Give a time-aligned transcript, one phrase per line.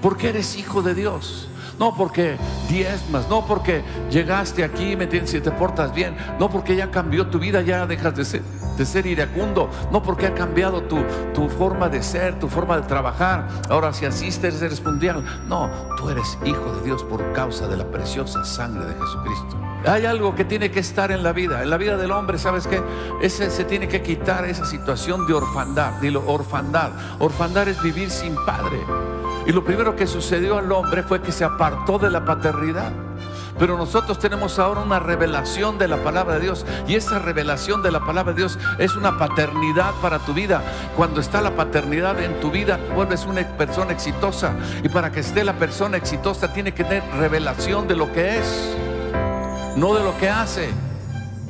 [0.00, 1.48] porque eres hijo de Dios.
[1.78, 2.36] No porque
[2.68, 5.04] diezmas, no porque llegaste aquí, ¿me?
[5.04, 9.70] Y te portas bien, no porque ya cambió tu vida, ya dejas de ser, iracundo,
[9.92, 10.98] no porque ha cambiado tu,
[11.32, 13.46] tu forma de ser, tu forma de trabajar.
[13.68, 15.24] Ahora, si asistes, eres mundial.
[15.46, 19.56] No, tú eres hijo de Dios por causa de la preciosa sangre de Jesucristo.
[19.86, 22.66] Hay algo que tiene que estar en la vida, en la vida del hombre, ¿sabes
[22.66, 22.82] qué?
[23.22, 25.92] Ese se tiene que quitar esa situación de orfandad.
[26.00, 26.90] Dilo, orfandad.
[27.20, 28.78] Orfandad es vivir sin padre.
[29.48, 32.92] Y lo primero que sucedió al hombre fue que se apartó de la paternidad.
[33.58, 36.66] Pero nosotros tenemos ahora una revelación de la palabra de Dios.
[36.86, 40.62] Y esa revelación de la palabra de Dios es una paternidad para tu vida.
[40.94, 44.52] Cuando está la paternidad en tu vida, vuelves una persona exitosa.
[44.84, 48.76] Y para que esté la persona exitosa, tiene que tener revelación de lo que es,
[49.76, 50.68] no de lo que hace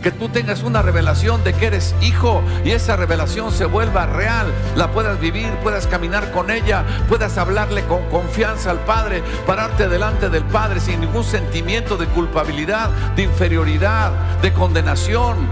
[0.02, 4.46] que tú tengas una revelación de que eres hijo y esa revelación se vuelva real,
[4.76, 10.28] la puedas vivir, puedas caminar con ella, puedas hablarle con confianza al Padre, pararte delante
[10.28, 15.48] del Padre sin ningún sentimiento de culpabilidad, de inferioridad, de condenación.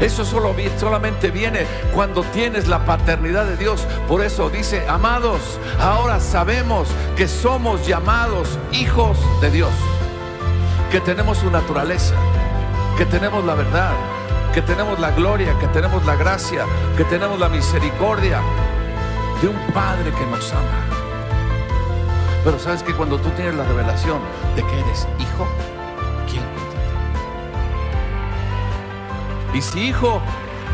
[0.00, 3.86] Eso solo, solamente viene cuando tienes la paternidad de Dios.
[4.08, 9.72] Por eso dice, amados, ahora sabemos que somos llamados hijos de Dios,
[10.90, 12.14] que tenemos su naturaleza
[12.96, 13.92] que tenemos la verdad,
[14.52, 16.64] que tenemos la gloria, que tenemos la gracia,
[16.96, 18.40] que tenemos la misericordia
[19.40, 20.86] de un Padre que nos ama.
[22.44, 24.20] Pero sabes que cuando tú tienes la revelación
[24.56, 25.46] de que eres hijo,
[26.28, 26.42] ¿quién
[29.54, 30.20] Y si hijo,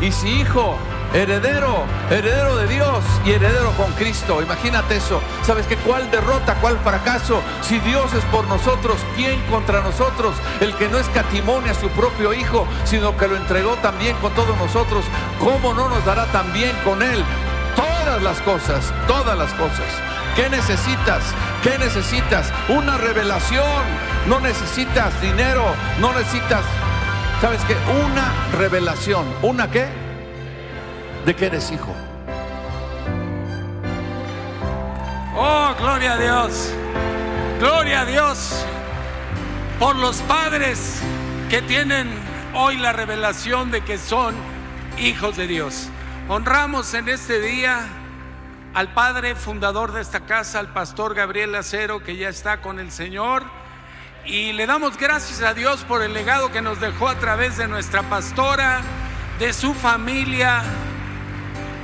[0.01, 0.75] y si hijo,
[1.13, 4.41] heredero, heredero de Dios y heredero con Cristo.
[4.41, 5.21] Imagínate eso.
[5.43, 7.41] ¿Sabes que cuál derrota, cuál fracaso?
[7.61, 10.35] Si Dios es por nosotros, ¿quién contra nosotros?
[10.59, 14.57] El que no escatimone a su propio Hijo, sino que lo entregó también con todos
[14.57, 15.03] nosotros.
[15.39, 17.23] ¿Cómo no nos dará también con Él
[17.75, 18.93] todas las cosas?
[19.07, 19.87] Todas las cosas.
[20.35, 21.23] ¿Qué necesitas?
[21.63, 22.53] ¿Qué necesitas?
[22.69, 24.09] Una revelación.
[24.27, 25.63] No necesitas dinero,
[25.99, 26.63] no necesitas,
[27.41, 27.75] ¿sabes qué?
[28.05, 29.25] Una revelación.
[29.41, 30.08] ¿Una qué?
[31.29, 31.93] De que eres hijo.
[35.35, 36.73] Oh, gloria a Dios.
[37.59, 38.65] Gloria a Dios
[39.77, 40.99] por los padres
[41.51, 42.09] que tienen
[42.55, 44.33] hoy la revelación de que son
[44.97, 45.89] hijos de Dios.
[46.29, 47.87] Honramos en este día
[48.73, 52.91] al padre fundador de esta casa, al pastor Gabriel Acero, que ya está con el
[52.91, 53.43] Señor.
[54.25, 57.67] Y le damos gracias a Dios por el legado que nos dejó a través de
[57.67, 58.81] nuestra pastora,
[59.37, 60.63] de su familia,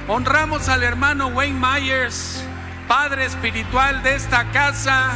[0.07, 2.43] Honramos al hermano Wayne Myers,
[2.87, 5.13] padre espiritual de esta casa.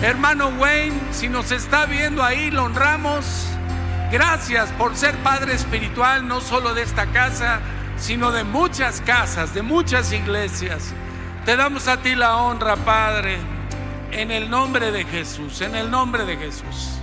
[0.00, 3.46] Hermano Wayne, si nos está viendo ahí, lo honramos.
[4.10, 7.60] Gracias por ser padre espiritual, no solo de esta casa,
[7.98, 10.94] sino de muchas casas, de muchas iglesias.
[11.44, 13.36] Te damos a ti la honra, Padre,
[14.12, 17.00] en el nombre de Jesús, en el nombre de Jesús.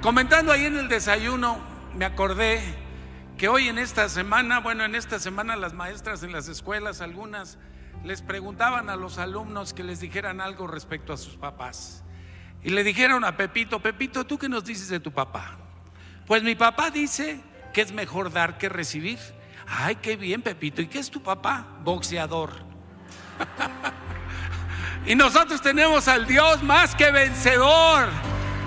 [0.00, 1.58] Comentando ahí en el desayuno,
[1.96, 2.87] me acordé
[3.38, 7.56] que hoy en esta semana, bueno, en esta semana las maestras en las escuelas, algunas,
[8.04, 12.02] les preguntaban a los alumnos que les dijeran algo respecto a sus papás.
[12.64, 15.56] Y le dijeron a Pepito, Pepito, ¿tú qué nos dices de tu papá?
[16.26, 17.40] Pues mi papá dice
[17.72, 19.20] que es mejor dar que recibir.
[19.68, 20.82] Ay, qué bien, Pepito.
[20.82, 21.64] ¿Y qué es tu papá?
[21.84, 22.50] Boxeador.
[25.06, 28.08] y nosotros tenemos al Dios más que vencedor,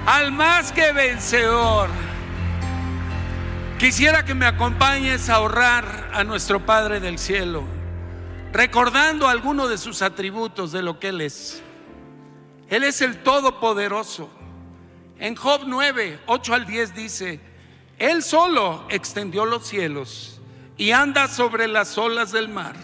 [0.06, 1.90] al más que vencedor.
[3.82, 7.64] Quisiera que me acompañes a ahorrar a nuestro Padre del Cielo,
[8.54, 11.64] recordando algunos de sus atributos de lo que Él es.
[12.70, 14.30] Él es el Todopoderoso.
[15.18, 17.40] En Job 9, 8 al 10 dice,
[17.98, 20.40] Él solo extendió los cielos
[20.78, 22.76] y anda sobre las olas del mar.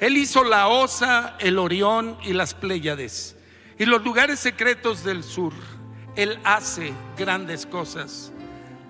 [0.00, 3.36] Él hizo la osa, el orión y las pléyades
[3.78, 5.52] y los lugares secretos del sur.
[6.16, 8.31] Él hace grandes cosas.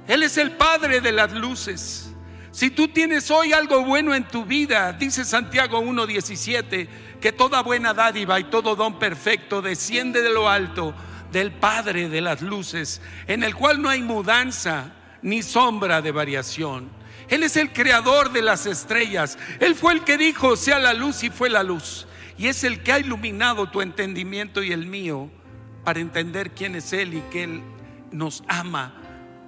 [0.09, 2.13] Él es el Padre de las luces.
[2.51, 6.89] Si tú tienes hoy algo bueno en tu vida, dice Santiago 1.17,
[7.21, 10.95] que toda buena dádiva y todo don perfecto desciende de lo alto
[11.31, 16.91] del Padre de las luces, en el cual no hay mudanza ni sombra de variación.
[17.29, 19.39] Él es el creador de las estrellas.
[19.61, 22.07] Él fue el que dijo, sea la luz y fue la luz.
[22.37, 25.31] Y es el que ha iluminado tu entendimiento y el mío
[25.85, 27.63] para entender quién es Él y que Él
[28.11, 29.02] nos ama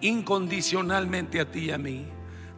[0.07, 2.07] incondicionalmente a ti y a mí.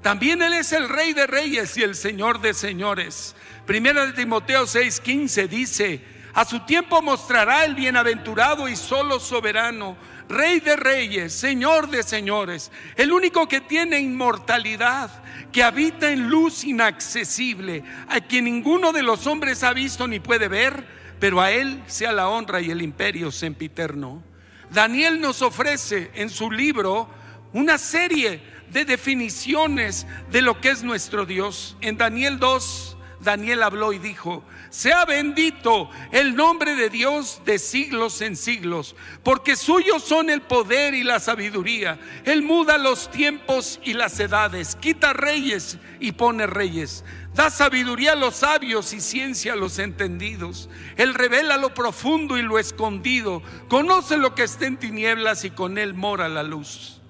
[0.03, 3.35] También Él es el Rey de Reyes y el Señor de Señores.
[3.67, 6.01] Primera de Timoteo 6:15 dice,
[6.35, 9.97] a su tiempo mostrará el bienaventurado y solo soberano,
[10.29, 15.11] Rey de Reyes, Señor de Señores, el único que tiene inmortalidad,
[15.51, 20.49] que habita en luz inaccesible, a quien ninguno de los hombres ha visto ni puede
[20.49, 24.23] ver pero a Él sea la honra y el imperio sempiterno.
[24.71, 27.09] Daniel nos ofrece en su libro
[27.57, 31.75] una serie de definiciones de lo que es nuestro Dios.
[31.81, 38.21] En Daniel 2, Daniel habló y dijo, sea bendito el nombre de Dios de siglos
[38.21, 41.99] en siglos, porque suyos son el poder y la sabiduría.
[42.27, 47.07] Él muda los tiempos y las edades, quita reyes y pone reyes.
[47.35, 50.69] Da sabiduría a los sabios y ciencia a los entendidos.
[50.99, 53.43] Él revela lo profundo y lo escondido.
[53.69, 57.01] Conoce lo que está en tinieblas y con él mora la luz.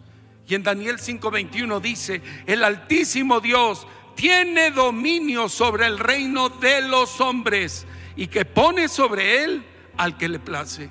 [0.49, 7.21] Y en Daniel 5:21 dice, el altísimo Dios tiene dominio sobre el reino de los
[7.21, 9.65] hombres y que pone sobre él
[9.97, 10.89] al que le place.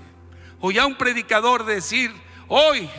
[0.59, 2.11] Oí a un predicador decir,
[2.47, 2.89] hoy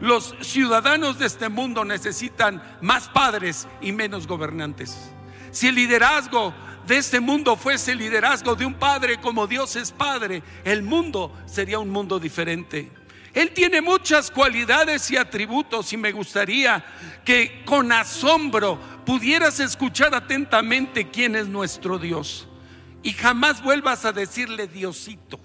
[0.00, 5.10] los ciudadanos de este mundo necesitan más padres y menos gobernantes.
[5.50, 6.54] Si el liderazgo
[6.86, 11.32] de este mundo fuese el liderazgo de un padre como Dios es padre, el mundo
[11.46, 12.90] sería un mundo diferente.
[13.38, 16.84] Él tiene muchas cualidades y atributos y me gustaría
[17.24, 22.48] que con asombro pudieras escuchar atentamente quién es nuestro Dios
[23.00, 25.38] y jamás vuelvas a decirle Diosito,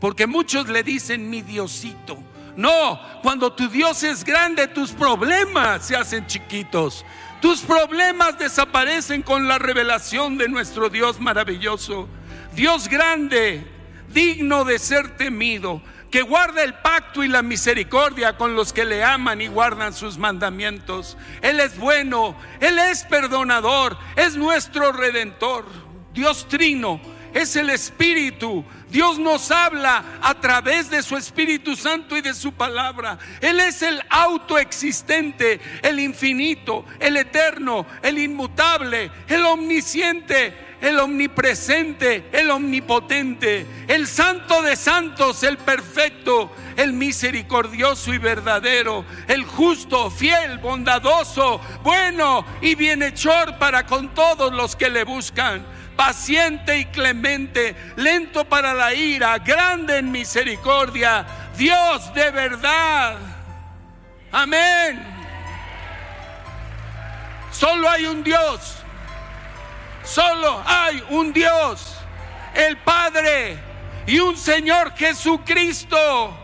[0.00, 2.22] porque muchos le dicen mi Diosito.
[2.58, 7.06] No, cuando tu Dios es grande, tus problemas se hacen chiquitos.
[7.40, 12.06] Tus problemas desaparecen con la revelación de nuestro Dios maravilloso.
[12.54, 13.66] Dios grande,
[14.12, 15.80] digno de ser temido,
[16.14, 20.16] que guarda el pacto y la misericordia con los que le aman y guardan sus
[20.16, 21.16] mandamientos.
[21.42, 25.64] Él es bueno, Él es perdonador, es nuestro redentor.
[26.12, 27.00] Dios trino,
[27.32, 28.64] es el Espíritu.
[28.90, 33.18] Dios nos habla a través de su Espíritu Santo y de su palabra.
[33.40, 42.50] Él es el autoexistente, el infinito, el eterno, el inmutable, el omnisciente, el omnipresente, el
[42.50, 51.58] omnipotente, el santo de santos, el perfecto, el misericordioso y verdadero, el justo, fiel, bondadoso,
[51.82, 55.64] bueno y bienhechor para con todos los que le buscan
[55.96, 61.24] paciente y clemente, lento para la ira, grande en misericordia,
[61.56, 63.16] Dios de verdad.
[64.32, 65.02] Amén.
[67.52, 68.83] Solo hay un Dios.
[70.04, 71.96] Solo hay un Dios,
[72.54, 73.58] el Padre
[74.06, 76.38] y un Señor Jesucristo.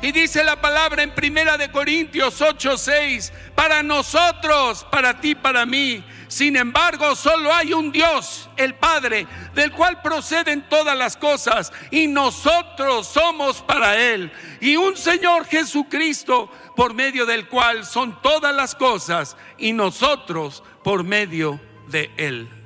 [0.00, 5.64] Y dice la palabra en Primera de Corintios 8, 6, para nosotros, para ti, para
[5.64, 11.70] mí, sin embargo, solo hay un Dios, el Padre, del cual proceden todas las cosas
[11.90, 14.32] y nosotros somos para Él.
[14.58, 21.04] Y un Señor Jesucristo, por medio del cual son todas las cosas y nosotros por
[21.04, 22.61] medio de Él.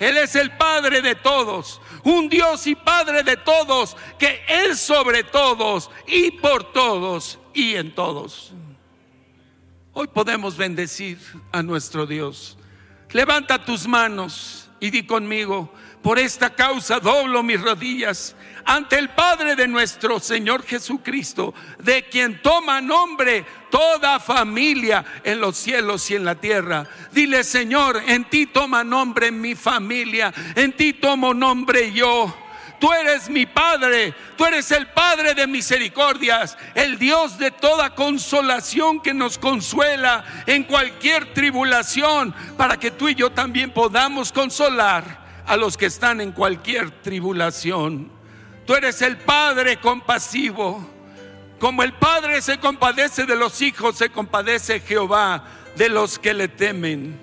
[0.00, 5.24] Él es el Padre de todos, un Dios y Padre de todos, que es sobre
[5.24, 8.52] todos y por todos y en todos.
[9.92, 11.18] Hoy podemos bendecir
[11.50, 12.58] a nuestro Dios
[13.12, 15.72] Levanta tus manos y di conmigo,
[16.02, 18.34] por esta causa doblo mis rodillas
[18.64, 25.56] ante el Padre de nuestro Señor Jesucristo, de quien toma nombre toda familia en los
[25.56, 26.86] cielos y en la tierra.
[27.12, 32.36] Dile, Señor, en ti toma nombre mi familia, en ti tomo nombre yo.
[32.78, 39.00] Tú eres mi Padre, tú eres el Padre de misericordias, el Dios de toda consolación
[39.00, 45.56] que nos consuela en cualquier tribulación, para que tú y yo también podamos consolar a
[45.56, 48.10] los que están en cualquier tribulación.
[48.66, 50.86] Tú eres el Padre compasivo.
[51.58, 56.48] Como el Padre se compadece de los hijos, se compadece Jehová de los que le
[56.48, 57.18] temen.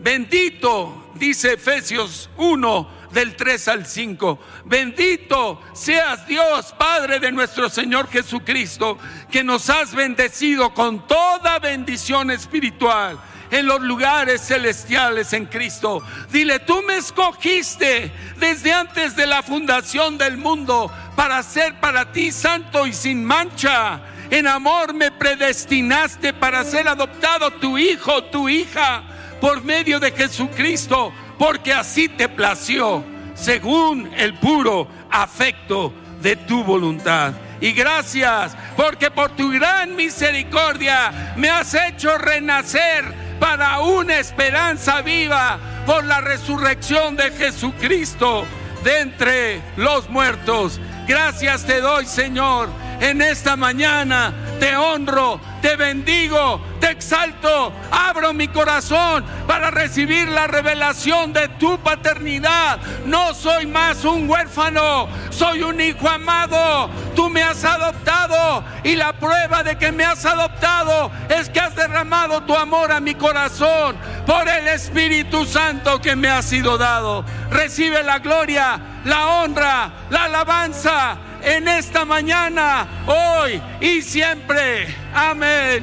[0.00, 4.38] Bendito, dice Efesios 1, del 3 al 5.
[4.64, 8.98] Bendito seas Dios, Padre de nuestro Señor Jesucristo,
[9.30, 13.18] que nos has bendecido con toda bendición espiritual
[13.50, 16.02] en los lugares celestiales en Cristo.
[16.30, 22.32] Dile, tú me escogiste desde antes de la fundación del mundo para ser para ti
[22.32, 24.00] santo y sin mancha.
[24.30, 29.02] En amor me predestinaste para ser adoptado tu hijo, tu hija,
[29.40, 33.02] por medio de Jesucristo porque así te plació,
[33.34, 35.90] según el puro afecto
[36.20, 37.32] de tu voluntad.
[37.62, 45.58] Y gracias, porque por tu gran misericordia me has hecho renacer para una esperanza viva
[45.86, 48.44] por la resurrección de Jesucristo
[48.84, 50.80] de entre los muertos.
[51.08, 52.68] Gracias te doy, Señor,
[53.00, 60.46] en esta mañana te honro, te bendigo, te exalto, abro mi corazón para recibir la
[60.46, 62.78] revelación de tu paternidad.
[63.06, 66.90] No soy más un huérfano, soy un hijo amado.
[67.16, 71.74] Tú me has adoptado y la prueba de que me has adoptado es que has
[71.74, 77.24] derramado tu amor a mi corazón por el Espíritu Santo que me ha sido dado.
[77.50, 84.86] Recibe la gloria, la honra, la alabanza en esta mañana, hoy y siempre.
[85.12, 85.82] Amén.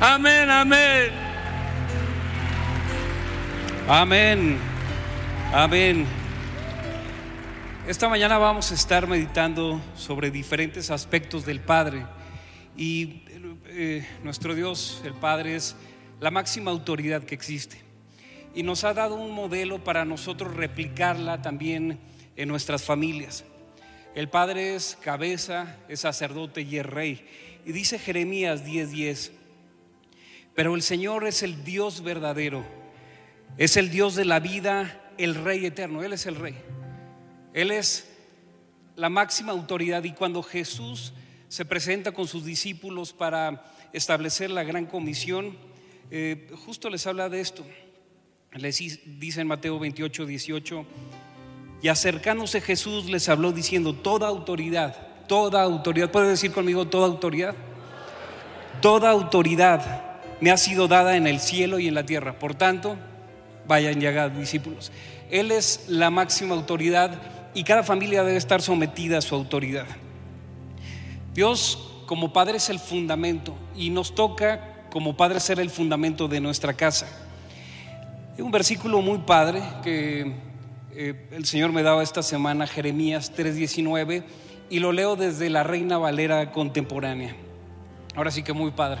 [0.00, 1.10] Amén, amén.
[3.88, 4.58] Amén.
[5.52, 6.06] Amén.
[7.86, 12.06] Esta mañana vamos a estar meditando sobre diferentes aspectos del Padre.
[12.76, 13.24] Y
[13.66, 15.76] eh, nuestro Dios, el Padre, es
[16.20, 17.76] la máxima autoridad que existe.
[18.54, 21.98] Y nos ha dado un modelo para nosotros replicarla también
[22.36, 23.44] en nuestras familias.
[24.14, 27.26] El Padre es cabeza, es sacerdote y es rey.
[27.64, 29.30] Y dice Jeremías 10:10,
[30.54, 32.64] pero el Señor es el Dios verdadero,
[33.56, 36.56] es el Dios de la vida, el Rey eterno, Él es el Rey.
[37.54, 38.08] Él es
[38.96, 41.14] la máxima autoridad y cuando Jesús
[41.48, 45.56] se presenta con sus discípulos para establecer la gran comisión,
[46.10, 47.64] eh, justo les habla de esto.
[48.52, 48.76] Les
[49.18, 50.86] dice en Mateo 28, 18,
[51.82, 54.96] y acercándose Jesús les habló diciendo, toda autoridad,
[55.26, 57.56] toda autoridad, ¿puede decir conmigo toda autoridad?
[58.80, 60.04] Toda autoridad
[60.40, 62.38] me ha sido dada en el cielo y en la tierra.
[62.38, 62.96] Por tanto,
[63.66, 64.92] vayan y hagan discípulos.
[65.30, 67.20] Él es la máxima autoridad
[67.52, 69.86] y cada familia debe estar sometida a su autoridad.
[71.34, 76.40] Dios como Padre es el fundamento y nos toca como Padre ser el fundamento de
[76.40, 77.06] nuestra casa.
[78.36, 80.51] Hay un versículo muy padre que
[80.94, 84.24] eh, el Señor me daba esta semana Jeremías 3:19
[84.68, 87.34] y lo leo desde la Reina Valera contemporánea.
[88.14, 89.00] Ahora sí que muy padre.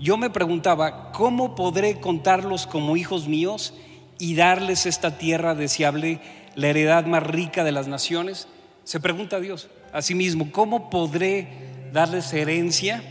[0.00, 3.72] Yo me preguntaba, ¿cómo podré contarlos como hijos míos
[4.18, 6.20] y darles esta tierra deseable,
[6.54, 8.48] la heredad más rica de las naciones?
[8.84, 11.48] Se pregunta Dios a sí mismo, ¿cómo podré
[11.92, 13.02] darles herencia?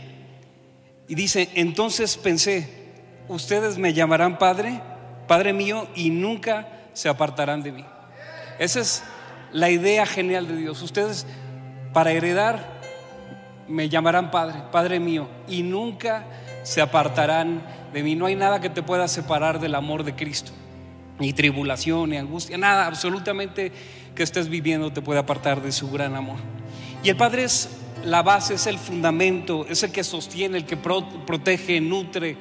[1.08, 2.68] Y dice, entonces pensé,
[3.28, 4.80] ustedes me llamarán Padre,
[5.26, 7.84] Padre mío, y nunca se apartarán de mí.
[8.58, 9.02] Esa es
[9.52, 10.80] la idea genial de Dios.
[10.80, 11.26] Ustedes
[11.92, 12.80] para heredar
[13.68, 16.24] me llamarán Padre, Padre mío, y nunca
[16.62, 17.62] se apartarán
[17.92, 18.14] de mí.
[18.14, 20.52] No hay nada que te pueda separar del amor de Cristo.
[21.18, 23.72] Ni tribulación, ni angustia, nada, absolutamente
[24.14, 26.38] que estés viviendo te puede apartar de su gran amor.
[27.02, 27.68] Y el Padre es
[28.04, 32.38] la base, es el fundamento, es el que sostiene, el que protege, nutre,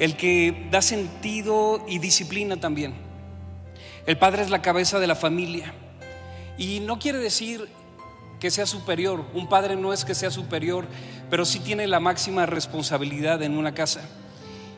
[0.00, 3.11] el que da sentido y disciplina también.
[4.04, 5.72] El padre es la cabeza de la familia.
[6.58, 7.68] Y no quiere decir
[8.40, 9.24] que sea superior.
[9.32, 10.86] Un padre no es que sea superior,
[11.30, 14.00] pero sí tiene la máxima responsabilidad en una casa.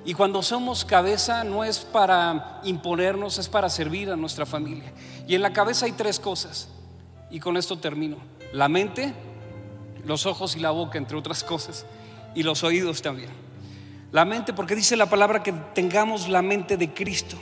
[0.04, 4.92] Y cuando somos cabeza no es para imponernos, es para servir a nuestra familia.
[5.26, 6.68] Y en la cabeza hay tres cosas.
[7.30, 8.18] Y con esto termino.
[8.52, 9.14] La mente,
[10.04, 11.86] los ojos y la boca, entre otras cosas.
[12.34, 13.30] Y los oídos también.
[14.12, 17.38] La mente, porque dice la palabra que tengamos la mente de Cristo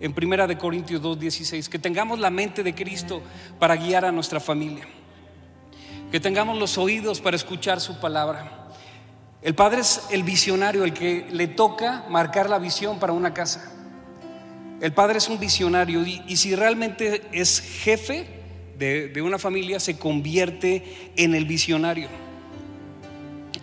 [0.00, 3.22] en Primera de Corintios 2:16, que tengamos la mente de Cristo
[3.58, 4.86] para guiar a nuestra familia.
[6.10, 8.68] Que tengamos los oídos para escuchar su palabra.
[9.42, 13.72] El padre es el visionario, el que le toca marcar la visión para una casa.
[14.80, 18.26] El padre es un visionario y, si realmente es jefe
[18.78, 22.08] de, de una familia, se convierte en el visionario.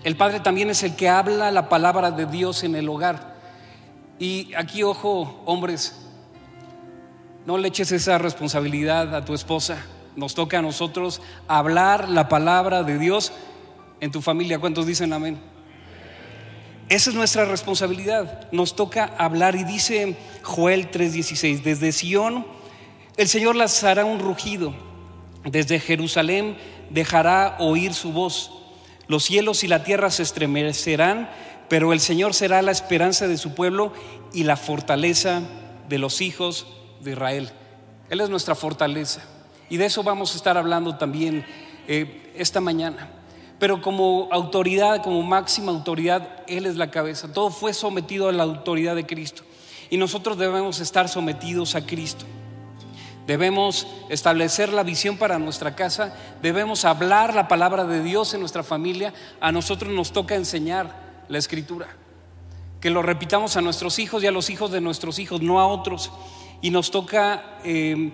[0.04, 3.36] El padre también es el que habla la palabra de Dios en el hogar.
[4.20, 6.03] Y aquí, ojo, hombres,
[7.46, 9.86] no le eches esa responsabilidad a tu esposa.
[10.16, 13.34] Nos toca a nosotros hablar la palabra de Dios
[14.00, 14.60] en tu familia.
[14.60, 15.40] ¿Cuántos dicen amén?
[16.90, 18.50] Esa es nuestra responsabilidad.
[18.52, 22.46] Nos toca hablar y dice Joel 3:16, desde Sión
[23.18, 24.74] el Señor las hará un rugido,
[25.44, 26.58] desde Jerusalén
[26.90, 28.52] dejará oír su voz.
[29.08, 31.30] Los cielos y la tierra se estremecerán,
[31.70, 33.94] pero el Señor será la esperanza de su pueblo
[34.34, 35.42] y la fortaleza
[35.90, 36.66] de los hijos
[37.04, 37.50] de Israel.
[38.10, 39.22] Él es nuestra fortaleza.
[39.70, 41.46] Y de eso vamos a estar hablando también
[41.88, 43.10] eh, esta mañana.
[43.60, 47.32] Pero como autoridad, como máxima autoridad, Él es la cabeza.
[47.32, 49.44] Todo fue sometido a la autoridad de Cristo.
[49.90, 52.26] Y nosotros debemos estar sometidos a Cristo.
[53.26, 58.64] Debemos establecer la visión para nuestra casa, debemos hablar la palabra de Dios en nuestra
[58.64, 59.14] familia.
[59.40, 61.88] A nosotros nos toca enseñar la escritura.
[62.82, 65.68] Que lo repitamos a nuestros hijos y a los hijos de nuestros hijos, no a
[65.68, 66.12] otros
[66.64, 68.12] y nos toca em,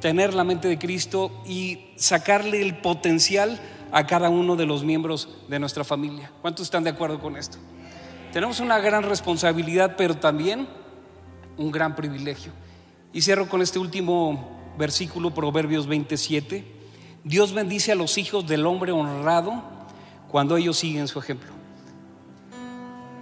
[0.00, 3.60] tener la mente de Cristo y sacarle el potencial
[3.92, 6.32] a cada uno de los miembros de nuestra familia.
[6.40, 7.58] ¿Cuántos están de acuerdo con esto?
[8.32, 10.66] Tenemos una gran responsabilidad, pero también
[11.58, 12.52] un gran privilegio.
[13.12, 16.64] Y cierro con este último versículo, Proverbios 27.
[17.22, 19.62] Dios bendice a los hijos del hombre honrado
[20.30, 21.50] cuando ellos siguen su ejemplo.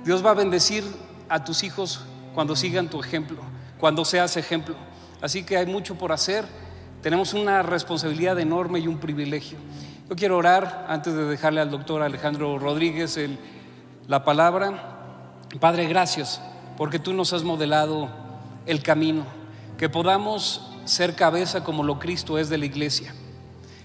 [0.04, 0.84] Dios va a bendecir
[1.28, 3.42] a tus hijos cuando sigan tu ejemplo,
[3.82, 4.76] cuando seas ejemplo.
[5.20, 6.44] Así que hay mucho por hacer.
[7.02, 9.58] Tenemos una responsabilidad enorme y un privilegio.
[10.08, 13.18] Yo quiero orar antes de dejarle al doctor Alejandro Rodríguez
[14.06, 15.40] la palabra.
[15.58, 16.40] Padre, gracias
[16.76, 18.08] porque tú nos has modelado
[18.66, 19.24] el camino,
[19.78, 23.12] que podamos ser cabeza como lo Cristo es de la iglesia,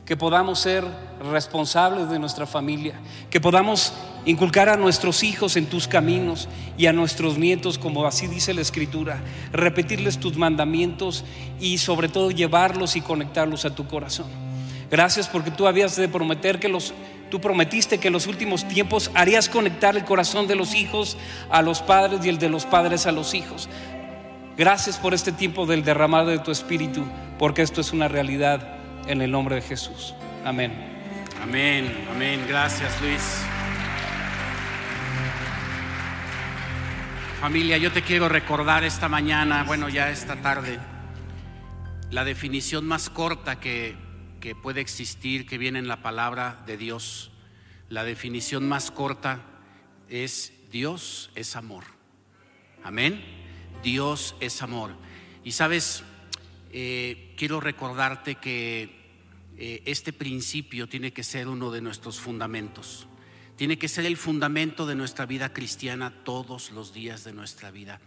[0.06, 0.86] que podamos ser
[1.32, 2.94] responsables de nuestra familia,
[3.32, 3.94] que podamos
[4.28, 8.62] inculcar a nuestros hijos en tus caminos y a nuestros nietos, como así dice la
[8.62, 9.20] Escritura,
[9.52, 11.24] repetirles tus mandamientos
[11.60, 14.28] y sobre todo llevarlos y conectarlos a tu corazón.
[14.92, 16.94] Gracias porque tú habías de prometer que los
[17.30, 21.18] Tú prometiste que en los últimos tiempos harías conectar el corazón de los hijos
[21.50, 23.68] a los padres y el de los padres a los hijos.
[24.58, 27.04] Gracias por este tiempo del derramado de tu espíritu,
[27.38, 28.66] porque esto es una realidad
[29.08, 30.16] en el nombre de Jesús.
[30.46, 30.72] Amén.
[31.44, 32.46] Amén, amén.
[32.48, 33.42] Gracias, Luis.
[37.40, 40.80] Familia, yo te quiero recordar esta mañana, bueno, ya esta tarde,
[42.10, 43.96] la definición más corta que,
[44.42, 47.30] que puede existir, que viene en la palabra de Dios.
[47.90, 49.44] La definición más corta
[50.10, 51.84] es Dios es amor.
[52.84, 53.24] Amén.
[53.84, 54.96] Dios es amor.
[55.44, 56.04] Y sabes,
[56.72, 58.96] eh, quiero recordarte que
[59.58, 63.08] eh, este principio tiene que ser uno de nuestros fundamentos.
[63.58, 68.00] Tiene que ser el fundamento de nuestra vida cristiana todos los días de nuestra vida.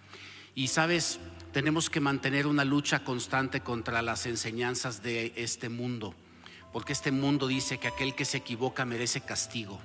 [0.55, 1.19] Y sabes,
[1.53, 6.15] tenemos que mantener una lucha constante contra las enseñanzas de este mundo,
[6.73, 9.81] porque este mundo dice que aquel que se equivoca merece castigo,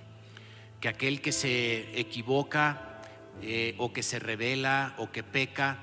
[0.80, 3.02] que aquel que se equivoca
[3.42, 5.80] eh, o que se revela o que peca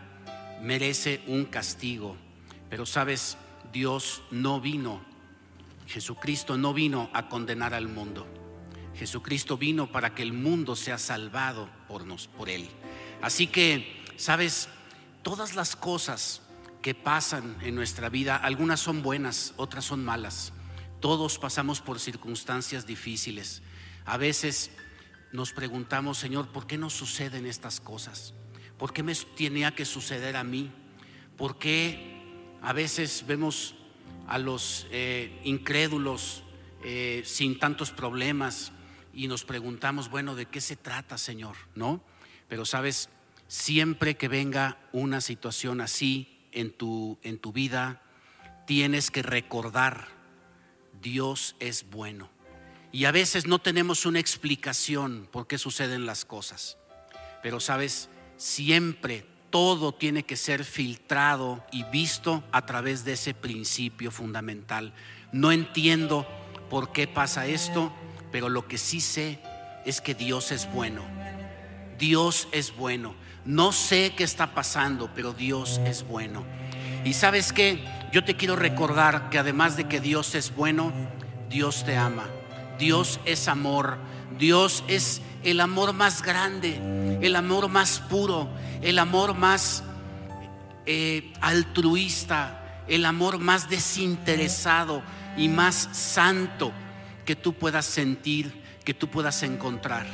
[0.63, 2.17] merece un castigo.
[2.71, 3.37] Pero sabes,
[3.73, 5.03] Dios no vino,
[5.89, 8.42] Jesucristo no vino a condenar al mundo.
[8.95, 12.69] Jesucristo vino para que el mundo sea salvado por, nos, por Él.
[13.21, 14.69] Así que, sabes,
[15.23, 16.43] todas las cosas
[16.83, 20.53] que pasan en nuestra vida, algunas son buenas, otras son malas.
[21.01, 23.63] Todos pasamos por circunstancias difíciles.
[24.05, 24.71] A veces
[25.33, 28.35] nos preguntamos, Señor, ¿por qué nos suceden estas cosas?
[28.79, 30.71] ¿Por qué me tenía que suceder a mí?
[31.37, 32.13] ¿Por qué
[32.63, 33.75] a veces vemos
[34.27, 36.43] a los eh, incrédulos
[36.85, 38.73] eh, sin tantos problemas
[39.15, 41.57] y nos preguntamos, bueno, ¿de qué se trata, Señor?
[41.75, 42.03] ¿No?
[42.49, 43.09] Pero sabes,
[43.49, 48.03] siempre que venga una situación así en tu, en tu vida,
[48.67, 50.09] tienes que recordar,
[51.01, 52.31] Dios es bueno.
[52.93, 56.77] Y a veces no tenemos una explicación por qué suceden las cosas.
[57.43, 64.11] Pero sabes, siempre todo tiene que ser filtrado y visto a través de ese principio
[64.11, 64.95] fundamental.
[65.33, 66.27] No entiendo
[66.71, 67.93] por qué pasa esto,
[68.33, 69.39] pero lo que sí sé
[69.85, 71.03] es que Dios es bueno.
[71.99, 73.15] Dios es bueno.
[73.45, 76.45] No sé qué está pasando, pero Dios es bueno.
[77.05, 80.93] Y sabes qué, yo te quiero recordar que además de que Dios es bueno,
[81.51, 82.25] Dios te ama.
[82.79, 83.99] Dios es amor.
[84.39, 88.49] Dios es el amor más grande, el amor más puro,
[88.81, 89.85] el amor más
[90.87, 95.03] eh, altruista, el amor más desinteresado
[95.37, 96.73] y más santo
[97.25, 98.53] que tú puedas sentir,
[98.85, 100.07] que tú puedas encontrar.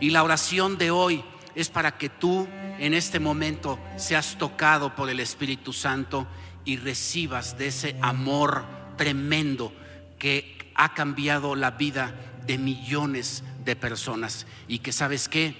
[0.00, 2.46] Y la oración de hoy es para que tú
[2.78, 6.26] en este momento seas tocado por el Espíritu Santo
[6.64, 8.64] y recibas de ese amor
[8.96, 9.72] tremendo
[10.18, 12.14] que ha cambiado la vida
[12.46, 15.54] de millones de personas y que sabes qué,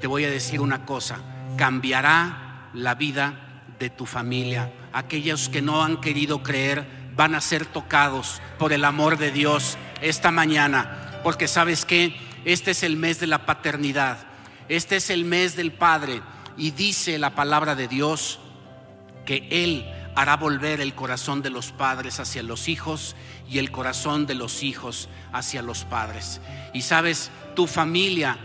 [0.00, 1.20] te voy a decir una cosa,
[1.56, 4.72] cambiará la vida de tu familia.
[4.92, 9.76] Aquellos que no han querido creer van a ser tocados por el amor de Dios
[10.00, 14.18] esta mañana, porque sabes que este es el mes de la paternidad,
[14.68, 16.22] este es el mes del Padre.
[16.56, 18.38] Y dice la palabra de Dios
[19.24, 23.16] que Él hará volver el corazón de los padres hacia los hijos
[23.50, 26.40] y el corazón de los hijos hacia los padres.
[26.72, 28.38] Y sabes, tu familia,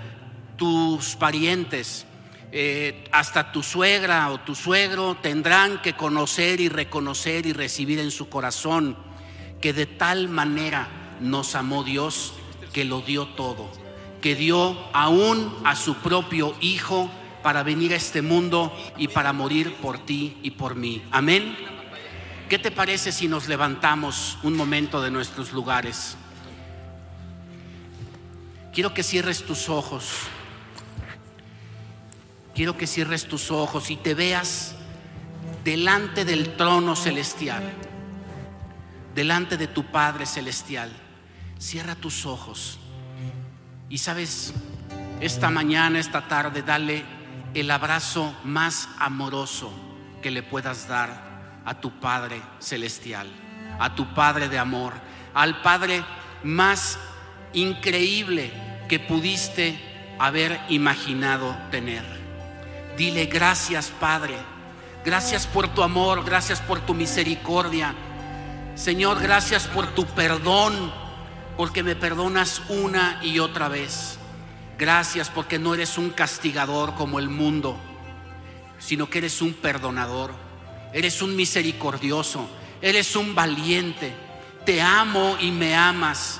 [0.58, 2.06] tus parientes,
[2.52, 8.12] eh, hasta tu suegra o tu suegro tendrán que conocer y reconocer y recibir en
[8.12, 8.98] su corazón
[9.62, 10.88] que de tal manera
[11.20, 12.34] nos amó Dios
[12.74, 13.70] que lo dio todo,
[14.22, 17.10] que dio aún a su propio Hijo
[17.44, 21.02] para venir a este mundo y para morir por ti y por mí.
[21.12, 21.58] Amén.
[22.50, 26.18] ¿Qué te parece si nos levantamos un momento de nuestros lugares?
[28.80, 30.06] quiero que cierres tus ojos.
[32.60, 34.76] Quiero que cierres tus ojos y te veas
[35.64, 37.64] delante del trono celestial,
[39.16, 40.92] delante de tu Padre celestial.
[41.58, 42.78] Cierra tus ojos.
[43.88, 44.54] Y sabes,
[45.22, 47.06] esta mañana, esta tarde, dale
[47.54, 49.72] el abrazo más amoroso
[50.22, 53.30] que le puedas dar a tu Padre celestial,
[53.80, 54.96] a tu Padre de amor,
[55.34, 56.04] al Padre
[56.44, 57.00] más
[57.54, 58.52] increíble
[58.90, 59.80] que pudiste
[60.20, 62.19] haber imaginado tener.
[62.98, 64.36] Dile gracias Padre,
[65.06, 67.96] gracias por tu amor, gracias por tu misericordia.
[68.76, 70.92] Señor, gracias por tu perdón,
[71.58, 74.18] porque me perdonas una y otra vez.
[74.78, 77.78] Gracias porque no eres un castigador como el mundo,
[78.80, 80.34] sino que eres un perdonador,
[80.94, 82.50] eres un misericordioso,
[82.82, 84.14] eres un valiente.
[84.66, 86.40] Te amo y me amas.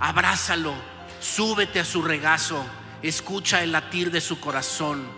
[0.00, 0.74] Abrázalo,
[1.20, 2.62] súbete a su regazo,
[3.02, 5.17] escucha el latir de su corazón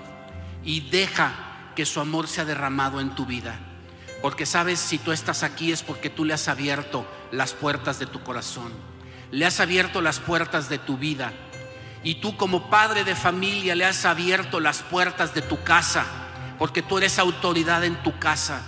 [0.65, 3.59] y deja que su amor sea derramado en tu vida.
[4.23, 8.07] Porque sabes, si tú estás aquí es porque tú le has abierto las puertas de
[8.07, 8.73] tu corazón,
[9.31, 11.33] le has abierto las puertas de tu vida
[12.03, 16.05] y tú como padre de familia le has abierto las puertas de tu casa,
[16.59, 18.63] porque tú eres autoridad en tu casa.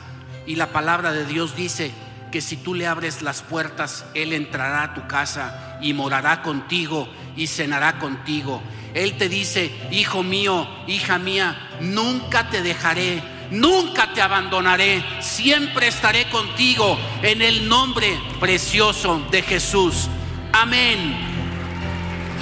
[0.47, 1.93] Y la palabra de Dios dice
[2.31, 7.09] que si tú le abres las puertas, Él entrará a tu casa y morará contigo
[7.37, 8.63] y cenará contigo.
[8.95, 16.29] Él te dice, hijo mío, hija mía, nunca te dejaré, nunca te abandonaré, siempre estaré
[16.29, 20.09] contigo en el nombre precioso de Jesús.
[20.53, 21.33] Amén.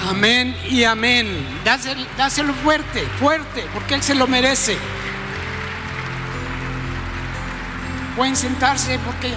[0.09, 1.29] Amén y amén.
[1.65, 4.77] Dáselo, dáselo fuerte, fuerte, porque Él se lo merece.
[8.17, 9.33] Pueden sentarse porque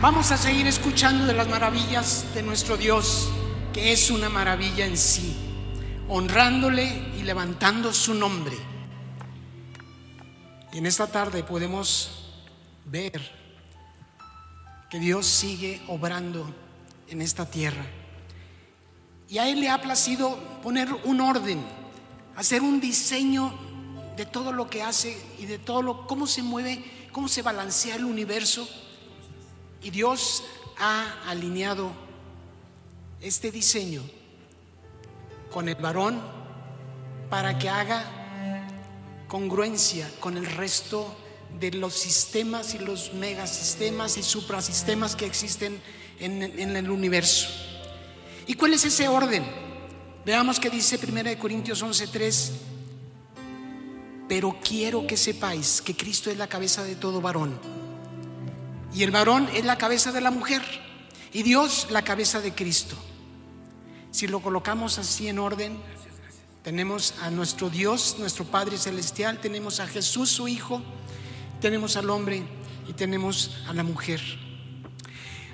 [0.00, 3.30] vamos a seguir escuchando de las maravillas de nuestro Dios,
[3.72, 5.36] que es una maravilla en sí,
[6.10, 8.56] honrándole y levantando su nombre.
[10.72, 12.32] Y en esta tarde podemos
[12.84, 13.20] ver
[14.90, 16.52] que Dios sigue obrando
[17.08, 17.86] en esta tierra.
[19.28, 21.64] Y a Él le ha placido poner un orden,
[22.36, 23.54] hacer un diseño
[24.16, 27.94] de todo lo que hace y de todo lo, cómo se mueve, cómo se balancea
[27.94, 28.68] el universo.
[29.80, 30.42] Y Dios
[30.76, 31.92] ha alineado
[33.20, 34.02] este diseño
[35.50, 36.20] con el varón
[37.28, 38.04] para que haga
[39.28, 41.16] congruencia con el resto
[41.58, 45.80] de los sistemas y los megasistemas y suprasistemas que existen
[46.18, 47.48] en, el universo.
[48.46, 49.44] ¿Y cuál es ese orden?
[50.24, 52.50] Veamos que dice 1 Corintios 11:3.
[54.28, 57.58] Pero quiero que sepáis que Cristo es la cabeza de todo varón.
[58.94, 60.62] Y el varón es la cabeza de la mujer.
[61.32, 62.96] Y Dios la cabeza de Cristo.
[64.10, 65.78] Si lo colocamos así en orden,
[66.62, 70.82] tenemos a nuestro Dios, nuestro Padre Celestial, tenemos a Jesús, su Hijo,
[71.60, 72.42] tenemos al hombre
[72.88, 74.20] y tenemos a la mujer.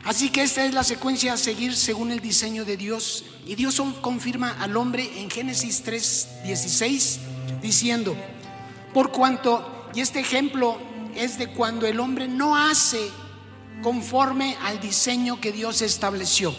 [0.05, 3.25] Así que esta es la secuencia a seguir según el diseño de Dios.
[3.45, 7.19] Y Dios confirma al hombre en Génesis 3:16
[7.61, 8.16] diciendo,
[8.95, 10.79] por cuanto, y este ejemplo
[11.14, 13.11] es de cuando el hombre no hace
[13.83, 16.55] conforme al diseño que Dios estableció.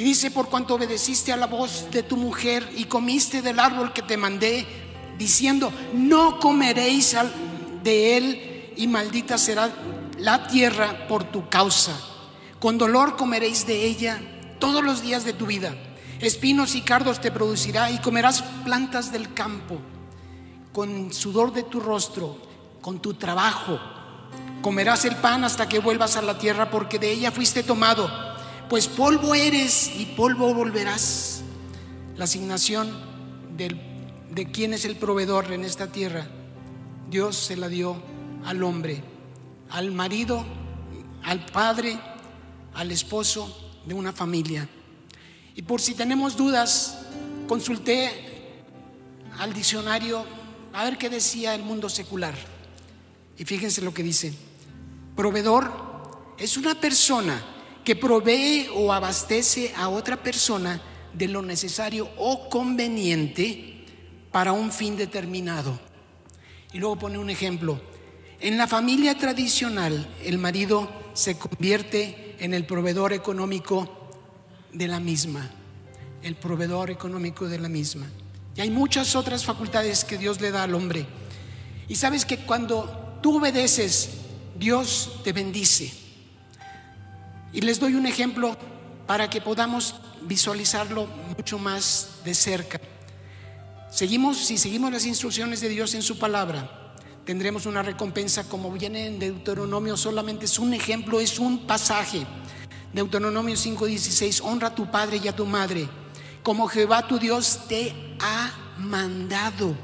[0.00, 3.92] Y dice, por cuanto obedeciste a la voz de tu mujer y comiste del árbol
[3.92, 4.66] que te mandé,
[5.18, 7.14] diciendo, no comeréis
[7.84, 9.70] de él y maldita será
[10.16, 11.92] la tierra por tu causa.
[12.60, 14.22] Con dolor comeréis de ella
[14.58, 15.74] todos los días de tu vida.
[16.18, 19.82] Espinos y cardos te producirá y comerás plantas del campo.
[20.72, 22.38] Con sudor de tu rostro,
[22.80, 23.78] con tu trabajo,
[24.62, 28.29] comerás el pan hasta que vuelvas a la tierra porque de ella fuiste tomado.
[28.70, 31.42] Pues polvo eres y polvo volverás.
[32.16, 32.88] La asignación
[33.56, 36.28] de quién es el proveedor en esta tierra,
[37.10, 38.00] Dios se la dio
[38.44, 39.02] al hombre,
[39.70, 40.44] al marido,
[41.24, 41.98] al padre
[42.74, 44.68] al esposo de una familia.
[45.56, 47.00] Y por si tenemos dudas,
[47.48, 48.08] consulté
[49.40, 50.24] al diccionario
[50.72, 52.34] a ver qué decía el mundo secular.
[53.36, 54.32] Y fíjense lo que dice.
[55.16, 55.72] Proveedor
[56.38, 60.80] es una persona que provee o abastece a otra persona
[61.12, 63.84] de lo necesario o conveniente
[64.30, 65.78] para un fin determinado.
[66.72, 67.80] Y luego pone un ejemplo.
[68.40, 74.10] En la familia tradicional, el marido se convierte en el proveedor económico
[74.72, 75.50] de la misma,
[76.22, 78.06] el proveedor económico de la misma.
[78.56, 81.06] Y hay muchas otras facultades que Dios le da al hombre.
[81.88, 84.10] Y sabes que cuando tú obedeces,
[84.58, 85.92] Dios te bendice.
[87.52, 88.56] Y les doy un ejemplo
[89.06, 92.80] para que podamos visualizarlo mucho más de cerca.
[93.90, 99.06] Seguimos, si seguimos las instrucciones de Dios en su palabra, tendremos una recompensa como viene
[99.06, 102.24] en Deuteronomio, solamente es un ejemplo, es un pasaje.
[102.92, 105.88] Deuteronomio 5:16, honra a tu padre y a tu madre,
[106.42, 109.76] como Jehová tu Dios te ha mandado,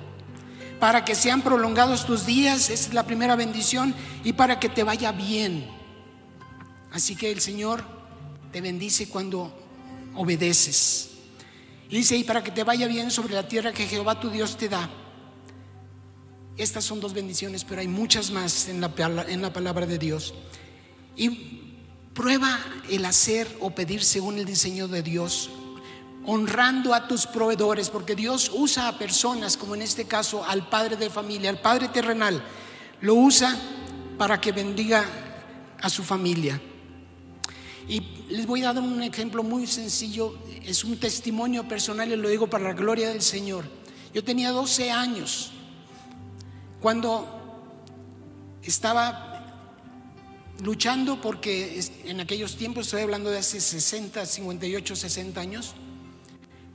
[0.79, 4.85] para que sean prolongados tus días, esa es la primera bendición, y para que te
[4.85, 5.76] vaya bien.
[6.97, 7.85] Así que el Señor
[8.51, 9.53] te bendice cuando
[10.15, 11.11] obedeces.
[11.91, 14.57] Y dice, y para que te vaya bien sobre la tierra que Jehová tu Dios
[14.57, 14.89] te da.
[16.57, 18.95] Estas son dos bendiciones, pero hay muchas más en la,
[19.29, 20.33] en la palabra de Dios.
[21.17, 21.75] Y
[22.15, 25.51] prueba el hacer o pedir según el diseño de Dios,
[26.25, 30.97] honrando a tus proveedores, porque Dios usa a personas, como en este caso al padre
[30.97, 32.43] de familia, al padre terrenal,
[33.03, 33.55] lo usa
[34.17, 35.05] para que bendiga
[35.83, 36.59] a su familia.
[37.89, 42.29] Y les voy a dar un ejemplo muy sencillo, es un testimonio personal y lo
[42.29, 43.65] digo para la gloria del Señor.
[44.13, 45.53] Yo tenía 12 años
[46.81, 47.27] cuando
[48.63, 49.27] estaba
[50.63, 55.75] luchando porque en aquellos tiempos, estoy hablando de hace 60, 58, 60 años,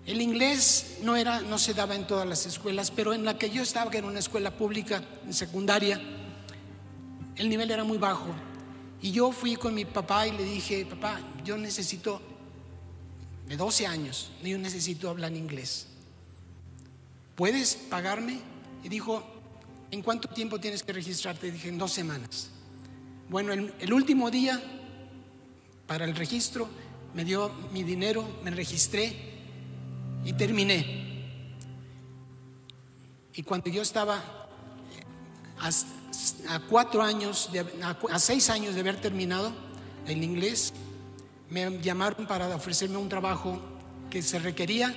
[0.05, 3.49] el inglés no, era, no se daba en todas las escuelas, pero en la que
[3.49, 6.01] yo estaba, que era una escuela pública, secundaria,
[7.35, 8.27] el nivel era muy bajo.
[9.01, 12.21] Y yo fui con mi papá y le dije, papá, yo necesito,
[13.47, 15.87] de 12 años, yo necesito hablar inglés.
[17.35, 18.39] ¿Puedes pagarme?
[18.83, 19.23] Y dijo,
[19.89, 21.47] ¿en cuánto tiempo tienes que registrarte?
[21.47, 22.49] Y dije, en dos semanas.
[23.29, 24.61] Bueno, el, el último día
[25.87, 26.69] para el registro
[27.15, 29.15] me dio mi dinero, me registré
[30.23, 31.09] y terminé.
[33.33, 34.23] Y cuando yo estaba
[36.47, 37.49] a cuatro años,
[38.09, 39.53] a seis años de haber terminado
[40.05, 40.73] el inglés,
[41.49, 43.59] me llamaron para ofrecerme un trabajo
[44.09, 44.95] que se requería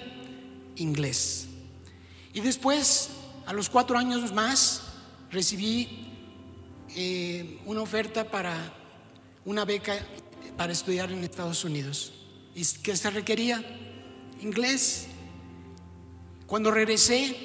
[0.76, 1.48] inglés.
[2.32, 3.10] Y después,
[3.46, 4.82] a los cuatro años más,
[5.30, 6.10] recibí
[6.96, 8.56] eh, una oferta para
[9.44, 9.98] una beca
[10.56, 12.12] para estudiar en Estados Unidos.
[12.54, 13.62] ¿Y que se requería?
[14.40, 15.06] Inglés.
[16.46, 17.36] Cuando regresé,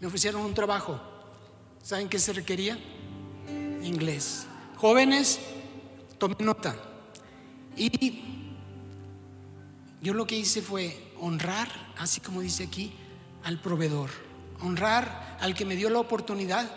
[0.00, 1.00] me ofrecieron un trabajo
[1.88, 2.78] ¿Saben qué se requería?
[3.82, 4.46] Inglés.
[4.76, 5.38] Jóvenes,
[6.18, 6.76] tomen nota.
[7.78, 8.20] Y
[10.02, 12.92] yo lo que hice fue honrar, así como dice aquí,
[13.42, 14.10] al proveedor.
[14.60, 16.70] Honrar al que me dio la oportunidad.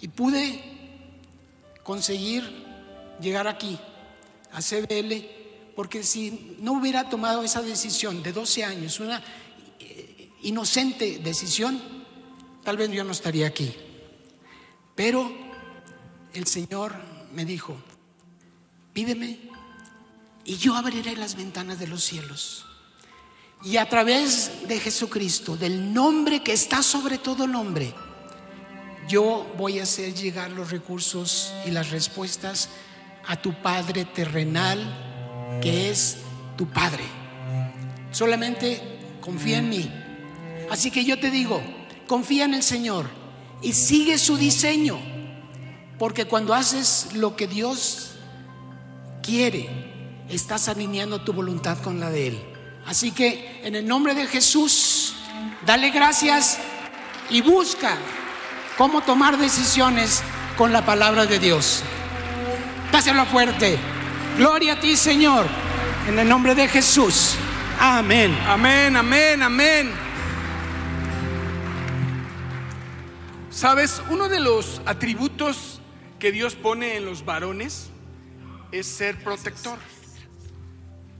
[0.00, 0.60] Y pude
[1.84, 2.42] conseguir
[3.20, 3.78] llegar aquí,
[4.50, 5.24] a CBL,
[5.76, 9.22] porque si no hubiera tomado esa decisión de 12 años, una
[9.78, 11.80] eh, inocente decisión,
[12.64, 13.72] tal vez yo no estaría aquí.
[14.96, 15.30] Pero
[16.32, 16.94] el Señor
[17.32, 17.76] me dijo,
[18.92, 19.38] pídeme
[20.44, 22.64] y yo abriré las ventanas de los cielos.
[23.62, 27.94] Y a través de Jesucristo, del nombre que está sobre todo nombre,
[29.06, 32.70] yo voy a hacer llegar los recursos y las respuestas
[33.26, 36.18] a tu Padre terrenal, que es
[36.56, 37.04] tu Padre.
[38.12, 38.80] Solamente
[39.20, 39.90] confía en mí.
[40.70, 41.62] Así que yo te digo,
[42.06, 43.08] confía en el Señor
[43.62, 44.98] y sigue su diseño.
[45.98, 48.12] Porque cuando haces lo que Dios
[49.22, 52.42] quiere, estás alineando tu voluntad con la de Él.
[52.86, 55.14] Así que en el nombre de Jesús,
[55.64, 56.58] dale gracias
[57.30, 57.96] y busca
[58.76, 60.22] cómo tomar decisiones
[60.56, 61.82] con la palabra de Dios.
[62.92, 63.78] Dáselo fuerte.
[64.36, 65.46] Gloria a ti, Señor.
[66.08, 67.34] En el nombre de Jesús.
[67.80, 68.36] Amén.
[68.46, 70.05] Amén, amén, amén.
[73.56, 75.80] Sabes, uno de los atributos
[76.18, 77.88] que Dios pone en los varones
[78.70, 79.78] es ser protector.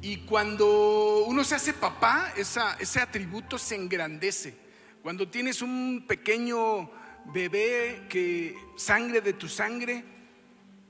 [0.03, 4.55] Y cuando uno se hace papá, ese atributo se engrandece.
[5.03, 6.91] Cuando tienes un pequeño
[7.33, 10.05] bebé que sangre de tu sangre,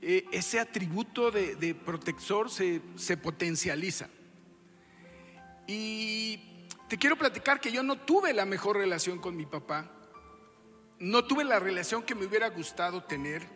[0.01, 4.09] eh, ese atributo de, protector se, se potencializa.
[5.65, 9.93] Y te quiero platicar que yo no tuve la mejor relación con mi papá
[10.99, 13.47] no tuve la relación que me hubiera gustado tener.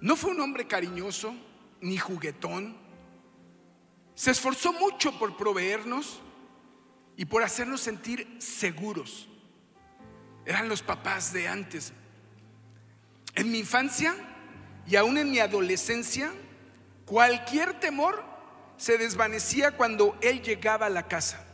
[0.00, 1.34] No fue un hombre cariñoso
[1.80, 2.76] ni juguetón.
[4.14, 6.20] Se esforzó mucho por proveernos
[7.16, 9.28] y por hacernos sentir seguros.
[10.44, 11.92] Eran los papás de antes.
[13.34, 14.14] En mi infancia
[14.86, 16.32] y aún en mi adolescencia,
[17.06, 18.24] cualquier temor
[18.76, 21.44] se desvanecía cuando él llegaba a la casa,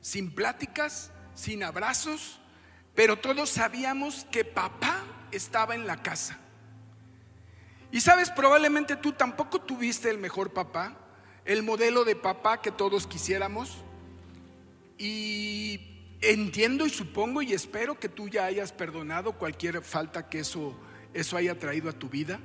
[0.00, 2.40] sin pláticas, sin abrazos,
[2.94, 6.38] pero todos sabíamos que papá estaba en la casa.
[7.92, 10.96] Y sabes, probablemente tú tampoco tuviste el mejor papá.
[11.46, 13.78] el modelo de papá que todos quisiéramos.
[14.98, 15.80] Y
[16.20, 20.78] entiendo y supongo y espero que tú ya hayas perdonado cualquier falta que eso,
[21.14, 22.38] eso haya traído a tu vida.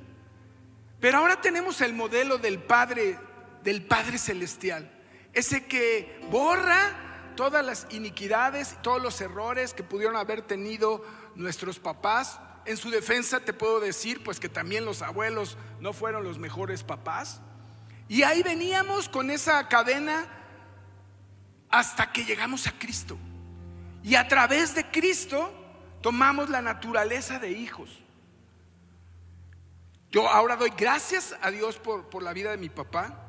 [0.98, 3.18] Pero ahora tenemos el modelo del Padre,
[3.62, 4.90] del Padre Celestial,
[5.34, 7.05] ese que borra
[7.36, 12.40] todas las iniquidades, todos los errores que pudieron haber tenido nuestros papás.
[12.64, 16.82] En su defensa te puedo decir pues que también los abuelos no fueron los mejores
[16.82, 17.40] papás.
[18.08, 20.26] Y ahí veníamos con esa cadena
[21.70, 23.16] hasta que llegamos a Cristo.
[24.02, 25.52] Y a través de Cristo
[26.00, 27.90] tomamos la naturaleza de hijos.
[30.10, 33.22] Yo ahora doy gracias a Dios por, por la vida de mi papá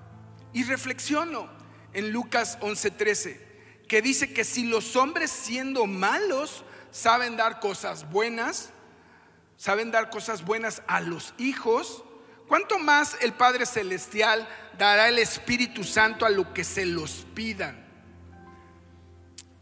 [0.53, 1.49] y reflexiono
[1.93, 3.46] en Lucas 11:13,
[3.87, 8.71] que dice que si los hombres siendo malos saben dar cosas buenas,
[9.55, 12.03] saben dar cosas buenas a los hijos,
[12.47, 14.47] ¿cuánto más el Padre Celestial
[14.77, 17.85] dará el Espíritu Santo a lo que se los pidan?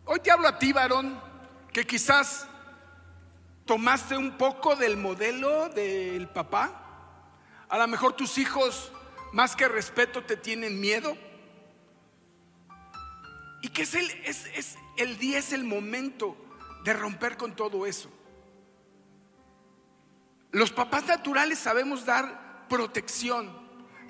[0.05, 1.19] Hoy te hablo a ti, varón,
[1.71, 2.47] que quizás
[3.65, 6.81] tomaste un poco del modelo del papá.
[7.67, 8.91] A lo mejor tus hijos,
[9.33, 11.17] más que respeto, te tienen miedo.
[13.75, 16.38] Que es el, es, es el día, es el momento
[16.85, 18.09] de romper con todo eso.
[20.51, 23.51] Los papás naturales sabemos dar protección,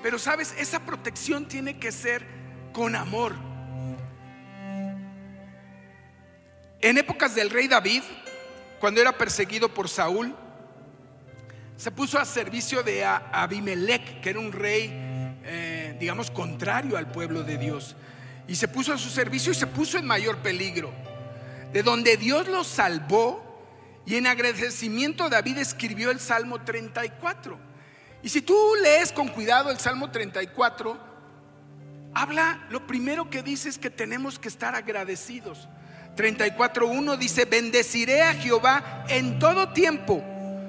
[0.03, 2.27] pero sabes, esa protección tiene que ser
[2.73, 3.33] con amor.
[6.81, 8.03] En épocas del rey David,
[8.79, 10.35] cuando era perseguido por Saúl,
[11.75, 14.91] se puso a servicio de Abimelech, que era un rey,
[15.43, 17.95] eh, digamos, contrario al pueblo de Dios.
[18.47, 20.93] Y se puso a su servicio y se puso en mayor peligro.
[21.73, 23.45] De donde Dios lo salvó
[24.05, 27.57] y en agradecimiento David escribió el Salmo 34.
[28.21, 30.97] Y si tú lees con cuidado el Salmo 34,
[32.13, 35.67] habla, lo primero que dice es que tenemos que estar agradecidos.
[36.15, 40.23] 34.1 dice, bendeciré a Jehová en todo tiempo,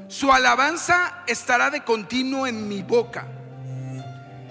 [0.09, 3.27] su alabanza estará de continuo en mi boca.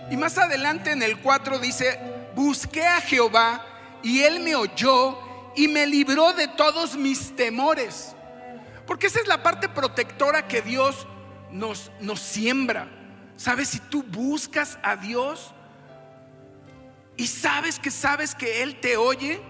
[0.09, 1.99] Y más adelante en el 4 dice,
[2.35, 3.65] busqué a Jehová
[4.03, 5.17] y él me oyó
[5.55, 8.15] y me libró de todos mis temores.
[8.85, 11.07] Porque esa es la parte protectora que Dios
[11.51, 12.87] nos, nos siembra.
[13.37, 13.69] ¿Sabes?
[13.69, 15.51] Si tú buscas a Dios
[17.17, 19.41] y sabes que sabes que Él te oye,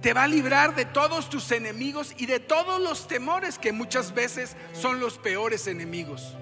[0.00, 4.12] te va a librar de todos tus enemigos y de todos los temores que muchas
[4.12, 6.34] veces son los peores enemigos.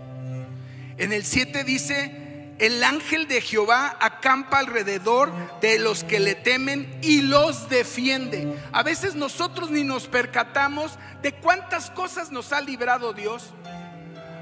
[0.97, 2.20] En el 7 dice,
[2.61, 8.55] el ángel de Jehová acampa alrededor de los que le temen y los defiende.
[8.71, 13.55] A veces nosotros ni nos percatamos de cuántas cosas nos ha librado Dios.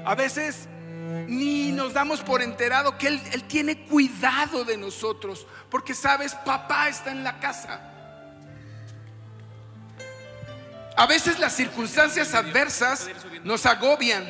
[0.05, 0.67] A veces
[1.27, 6.89] ni nos damos por enterado que Él, Él tiene cuidado de nosotros, porque sabes, papá
[6.89, 7.79] está en la casa.
[10.97, 13.09] A veces las circunstancias adversas
[13.45, 14.25] nos agobian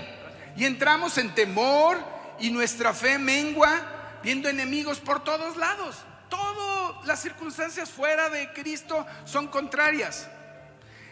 [0.55, 5.97] y entramos en temor y nuestra fe mengua viendo enemigos por todos lados.
[6.29, 10.27] Todas las circunstancias fuera de Cristo son contrarias.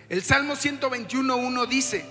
[0.10, 2.06] El Salmo 121.1 dice,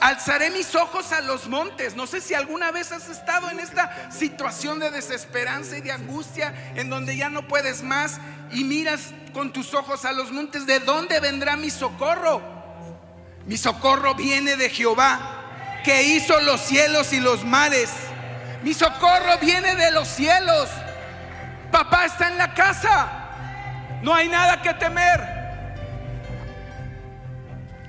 [0.00, 1.96] alzaré mis ojos a los montes.
[1.96, 6.72] No sé si alguna vez has estado en esta situación de desesperanza y de angustia
[6.76, 8.20] en donde ya no puedes más
[8.52, 10.66] y miras con tus ojos a los montes.
[10.66, 12.40] ¿De dónde vendrá mi socorro?
[13.46, 17.90] Mi socorro viene de Jehová, que hizo los cielos y los mares.
[18.62, 20.68] Mi socorro viene de los cielos.
[21.70, 23.10] Papá está en la casa.
[24.02, 25.20] No hay nada que temer.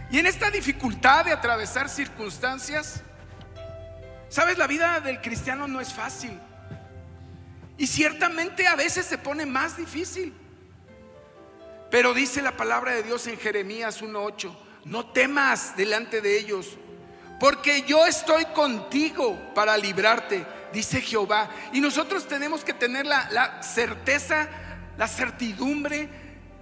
[0.09, 3.01] Y en esta dificultad de atravesar circunstancias,
[4.29, 6.39] sabes, la vida del cristiano no es fácil.
[7.77, 10.33] Y ciertamente a veces se pone más difícil.
[11.89, 14.55] Pero dice la palabra de Dios en Jeremías 1.8
[14.85, 16.77] no temas delante de ellos,
[17.39, 21.49] porque yo estoy contigo para librarte, dice Jehová.
[21.71, 24.49] Y nosotros tenemos que tener la, certeza,
[24.97, 26.09] la certidumbre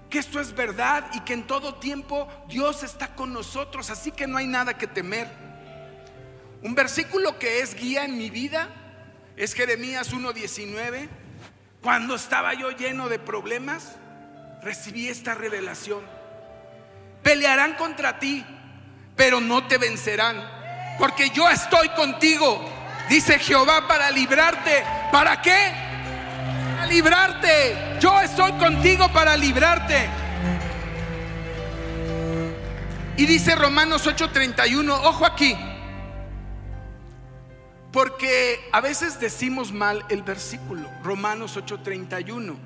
[0.09, 4.27] que esto es verdad y que en todo tiempo Dios está con nosotros, así que
[4.27, 5.29] no hay nada que temer.
[6.61, 8.67] Un versículo que es guía en mi vida
[9.37, 11.07] es Jeremías 1.19.
[11.81, 13.95] Cuando estaba yo lleno de problemas,
[14.61, 16.01] recibí esta revelación.
[17.23, 18.45] Pelearán contra ti,
[19.15, 20.61] pero no te vencerán.
[20.99, 22.63] Porque yo estoy contigo,
[23.11, 24.85] dice Jehová, para librarte.
[25.11, 25.73] ¿Para qué?
[26.75, 27.97] Para librarte.
[27.99, 30.09] Yo estoy contigo para librarte.
[33.17, 35.55] Y dice Romanos 8:31, ojo aquí,
[37.91, 42.57] porque a veces decimos mal el versículo, Romanos 8:31.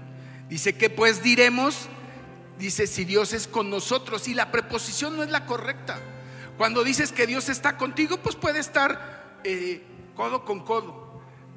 [0.47, 1.89] Dice que pues diremos,
[2.59, 5.97] dice si Dios es con nosotros y la preposición no es la correcta.
[6.55, 9.83] Cuando dices que Dios está contigo, pues puede estar eh,
[10.15, 11.05] codo con codo.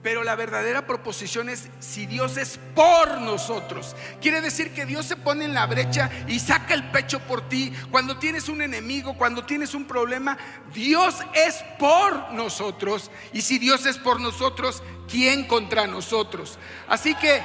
[0.02, 3.96] Pero la verdadera proposición es si Dios es por nosotros.
[4.20, 7.72] Quiere decir que Dios se pone en la brecha y saca el pecho por ti.
[7.90, 10.38] Cuando tienes un enemigo, cuando tienes un problema,
[10.72, 13.11] Dios es por nosotros.
[13.32, 16.61] Y si Dios es por nosotros, ¿quién contra nosotros?
[16.86, 17.42] Así que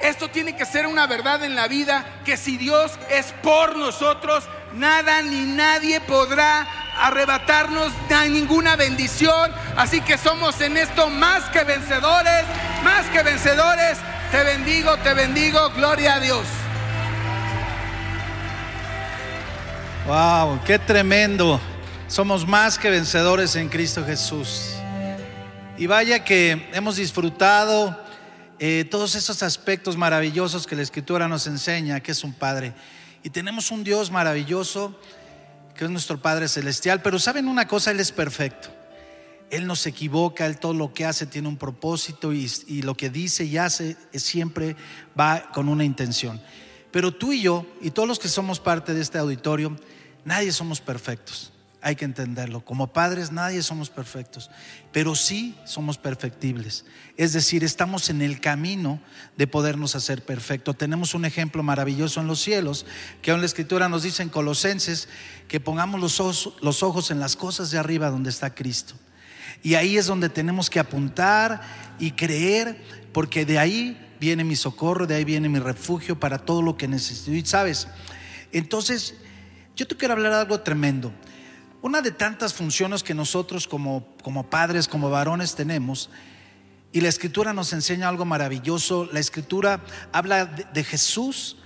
[0.00, 4.44] esto tiene que ser una verdad en la vida, que si Dios es por nosotros,
[4.74, 6.66] nada ni nadie podrá
[6.98, 7.92] arrebatarnos
[8.28, 9.52] ninguna bendición.
[9.76, 12.44] Así que somos en esto más que vencedores,
[12.84, 13.98] más que vencedores.
[14.30, 16.46] Te bendigo, te bendigo, gloria a Dios.
[20.06, 21.60] Wow, qué tremendo.
[22.08, 24.74] Somos más que vencedores en Cristo Jesús.
[25.76, 28.05] Y vaya que hemos disfrutado
[28.58, 32.74] eh, todos esos aspectos maravillosos que la Escritura nos enseña, que es un Padre.
[33.22, 34.98] Y tenemos un Dios maravilloso,
[35.74, 37.02] que es nuestro Padre Celestial.
[37.02, 38.68] Pero saben una cosa, Él es perfecto.
[39.50, 42.96] Él no se equivoca, Él todo lo que hace tiene un propósito y, y lo
[42.96, 44.76] que dice y hace siempre
[45.18, 46.40] va con una intención.
[46.90, 49.76] Pero tú y yo, y todos los que somos parte de este auditorio,
[50.24, 51.52] nadie somos perfectos
[51.86, 52.64] hay que entenderlo.
[52.64, 54.50] Como padres nadie somos perfectos,
[54.90, 56.84] pero sí somos perfectibles.
[57.16, 59.00] Es decir, estamos en el camino
[59.36, 60.74] de podernos hacer perfecto.
[60.74, 62.86] Tenemos un ejemplo maravilloso en los cielos,
[63.22, 65.08] que en la escritura nos dice en Colosenses
[65.46, 68.94] que pongamos los ojos, los ojos en las cosas de arriba donde está Cristo.
[69.62, 71.60] Y ahí es donde tenemos que apuntar
[72.00, 72.82] y creer,
[73.12, 76.88] porque de ahí viene mi socorro, de ahí viene mi refugio para todo lo que
[76.88, 77.30] necesito.
[77.30, 77.86] Y sabes,
[78.50, 79.14] entonces
[79.76, 81.12] yo te quiero hablar de algo tremendo.
[81.86, 86.10] Una de tantas funciones que nosotros como, como padres, como varones tenemos,
[86.90, 91.58] y la escritura nos enseña algo maravilloso, la escritura habla de, de Jesús,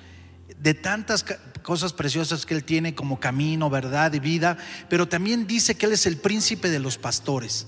[0.59, 1.25] de tantas
[1.63, 4.59] cosas preciosas que Él tiene como camino, verdad y vida,
[4.91, 7.67] pero también dice que Él es el príncipe de los pastores.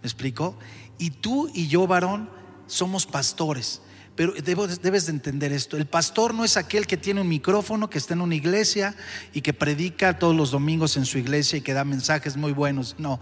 [0.00, 0.56] ¿Me explico?
[0.98, 2.30] Y tú y yo, varón,
[2.68, 3.82] somos pastores.
[4.18, 5.76] Pero debes de entender esto.
[5.76, 8.96] El pastor no es aquel que tiene un micrófono, que está en una iglesia
[9.32, 12.96] y que predica todos los domingos en su iglesia y que da mensajes muy buenos.
[12.98, 13.20] No,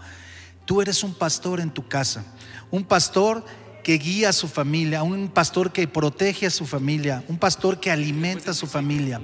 [0.65, 2.25] tú eres un pastor en tu casa.
[2.71, 3.45] Un pastor
[3.83, 7.91] que guía a su familia, un pastor que protege a su familia, un pastor que
[7.91, 9.21] alimenta a su familia.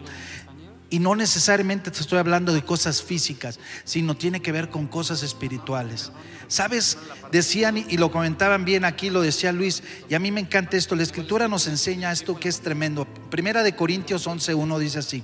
[0.94, 5.24] Y no necesariamente te estoy hablando de cosas físicas, sino tiene que ver con cosas
[5.24, 6.12] espirituales.
[6.48, 7.00] Sabes,
[7.32, 10.94] decían y lo comentaban bien aquí, lo decía Luis, y a mí me encanta esto,
[10.96, 13.08] la escritura nos enseña esto que es tremendo.
[13.32, 15.24] Primera de Corintios 11.1 dice así,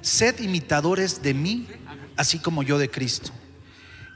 [0.00, 1.68] sed imitadores de mí,
[2.16, 3.30] así como yo de Cristo.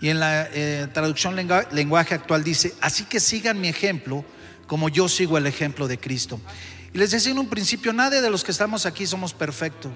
[0.01, 4.25] Y en la eh, traducción lenguaje actual dice, así que sigan mi ejemplo
[4.67, 6.41] como yo sigo el ejemplo de Cristo.
[6.93, 9.93] Y les decía en un principio, nadie de los que estamos aquí somos perfectos.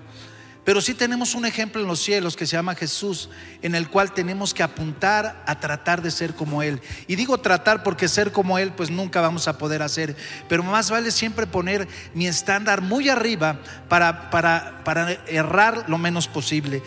[0.65, 3.29] Pero sí tenemos un ejemplo en los cielos que se llama Jesús,
[3.61, 6.81] en el cual tenemos que apuntar a tratar de ser como Él.
[7.07, 10.17] Y digo tratar porque ser como Él pues nunca vamos a poder hacer,
[10.49, 16.29] pero más vale siempre poner mi estándar muy arriba para, para, para errar lo menos
[16.29, 16.83] posible.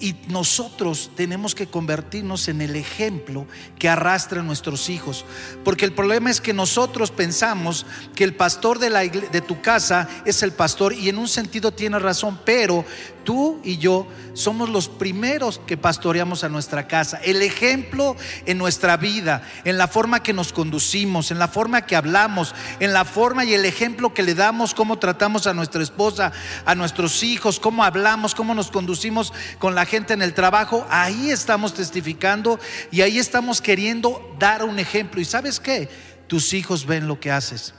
[0.00, 3.46] Y nosotros tenemos que convertirnos en el ejemplo
[3.80, 5.24] que arrastran nuestros hijos.
[5.64, 10.08] Porque el problema es que nosotros pensamos que el pastor de, la de tu casa
[10.24, 12.84] es el pastor y en un sentido tiene razón, pero
[13.28, 17.20] tú y yo somos los primeros que pastoreamos a nuestra casa.
[17.22, 18.16] El ejemplo
[18.46, 22.94] en nuestra vida, en la forma que nos conducimos, en la forma que hablamos, en
[22.94, 26.32] la forma y el ejemplo que le damos, cómo tratamos a nuestra esposa,
[26.64, 30.86] a nuestros hijos, cómo hablamos, cómo nos conducimos con la gente en el trabajo.
[30.88, 32.58] Ahí estamos testificando
[32.90, 35.20] y ahí estamos queriendo dar un ejemplo.
[35.20, 35.90] ¿Y sabes qué?
[36.28, 37.74] Tus hijos ven lo que haces.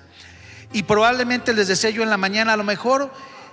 [0.73, 3.11] Y probablemente les deseo yo en la mañana, a lo mejor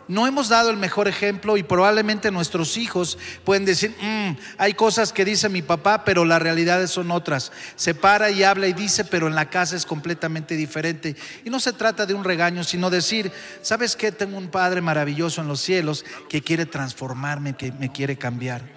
[0.09, 5.13] no hemos dado el mejor ejemplo y probablemente nuestros hijos pueden decir, mm, hay cosas
[5.13, 7.53] que dice mi papá, pero las realidades son otras.
[7.75, 11.17] Se para y habla y dice, pero en la casa es completamente diferente.
[11.45, 13.33] Y no se trata de un regaño, sino decir,
[13.63, 14.13] ¿sabes qué?
[14.13, 18.76] Tengo un Padre maravilloso en los cielos que quiere transformarme, que me quiere cambiar.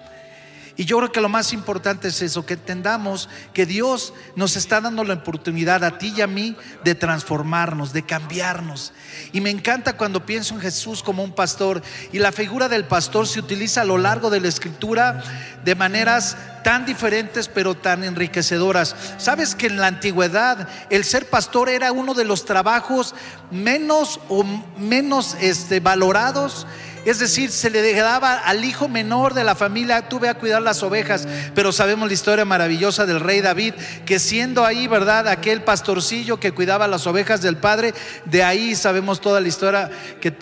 [0.80, 4.80] Y yo creo que lo más importante es eso, que entendamos que Dios nos está
[4.80, 6.56] dando la oportunidad a ti y a mí
[6.86, 8.94] de transformarnos, de cambiarnos.
[9.34, 11.82] Y me encanta cuando pienso en Jesús como un pastor
[12.14, 15.22] y la figura del pastor se utiliza a lo largo de la escritura
[15.66, 18.96] de maneras tan diferentes pero tan enriquecedoras.
[19.18, 23.16] Sabes que en la antigüedad el ser pastor era uno de los trabajos
[23.52, 24.46] menos o
[24.78, 26.66] menos este, valorados
[27.06, 30.84] Es decir, se le dejaba al hijo menor de la familia, tuve a cuidar las
[30.84, 33.74] ovejas, pero sabemos la historia maravillosa del rey David,
[34.06, 35.28] que siendo ahí, ¿verdad?
[35.28, 37.94] Aquel pastorcillo que cuidaba las ovejas del padre,
[38.26, 39.90] de ahí sabemos toda la historia
[40.20, 40.34] que,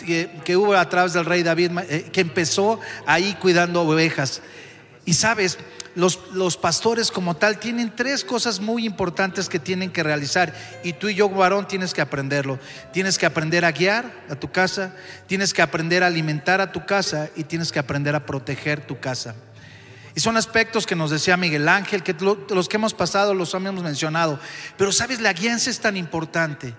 [0.44, 4.42] que, hubo a través del rey David, eh, que empezó ahí cuidando ovejas.
[5.06, 5.58] Y sabes,
[5.98, 11.10] los, pastores como tal tienen tres cosas muy importantes que tienen que realizar y tú
[11.10, 12.60] y yo, varón, tienes que aprenderlo.
[12.94, 14.94] Tienes que aprender a guiar a tu casa,
[15.26, 19.00] tienes que aprender a alimentar a tu casa y tienes que aprender a proteger tu
[19.00, 19.34] casa.
[20.14, 22.16] Y son aspectos que nos decía Miguel Ángel, que
[22.50, 24.40] los que hemos pasado los hemos mencionado.
[24.78, 26.76] Pero sabes, la guianza es tan importante.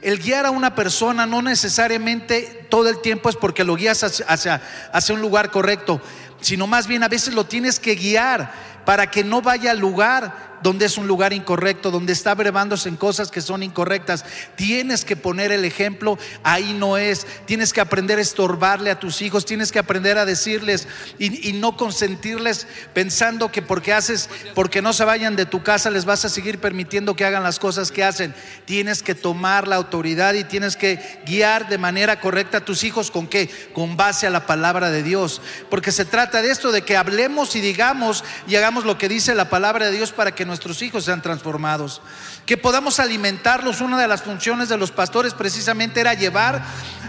[0.00, 4.60] El guiar a una persona no necesariamente todo el tiempo es porque lo guías hacia,
[4.92, 6.00] hacia un lugar correcto
[6.44, 8.52] sino más bien a veces lo tienes que guiar
[8.84, 12.96] para que no vaya al lugar donde es un lugar incorrecto, donde está brevándose en
[12.96, 14.24] cosas que son incorrectas.
[14.56, 17.26] Tienes que poner el ejemplo, ahí no es.
[17.44, 21.76] Tienes que aprender a estorbarle a tus hijos, tienes que aprender a decirles y, no
[21.76, 26.30] consentirles pensando que porque haces, porque no se vayan de tu casa, les vas a
[26.30, 28.34] seguir permitiendo que hagan las cosas que hacen.
[28.64, 33.10] Tienes que tomar la autoridad y tienes que guiar de manera correcta a tus hijos
[33.10, 33.50] con qué?
[33.74, 35.42] Con base a la palabra de Dios.
[35.68, 39.36] Porque se trata de esto, de que hablemos y digamos y hagamos lo que dice
[39.36, 42.02] la palabra de Dios para que nuestros hijos sean transformados.
[42.46, 43.80] Que podamos alimentarlos.
[43.80, 46.64] Una de las funciones de los pastores precisamente era llevar,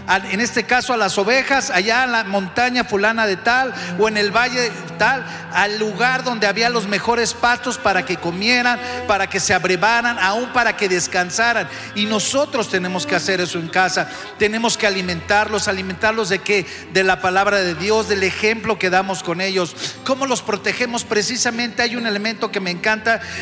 [0.08, 4.16] en este caso a las ovejas, allá en la montaña fulana de tal o en
[4.16, 9.40] el valle tal, al lugar donde había los mejores pastos para que comieran, para que
[9.40, 11.68] se abrevaran, aún para que descansaran.
[11.94, 14.08] Y nosotros tenemos que hacer eso en casa.
[14.38, 16.66] Tenemos que alimentarlos, alimentarlos de qué?
[16.92, 19.74] De la palabra de Dios, del ejemplo que damos con ellos.
[20.04, 21.04] ¿Cómo los protegemos?
[21.04, 22.96] Precisamente hay un elemento que me encanta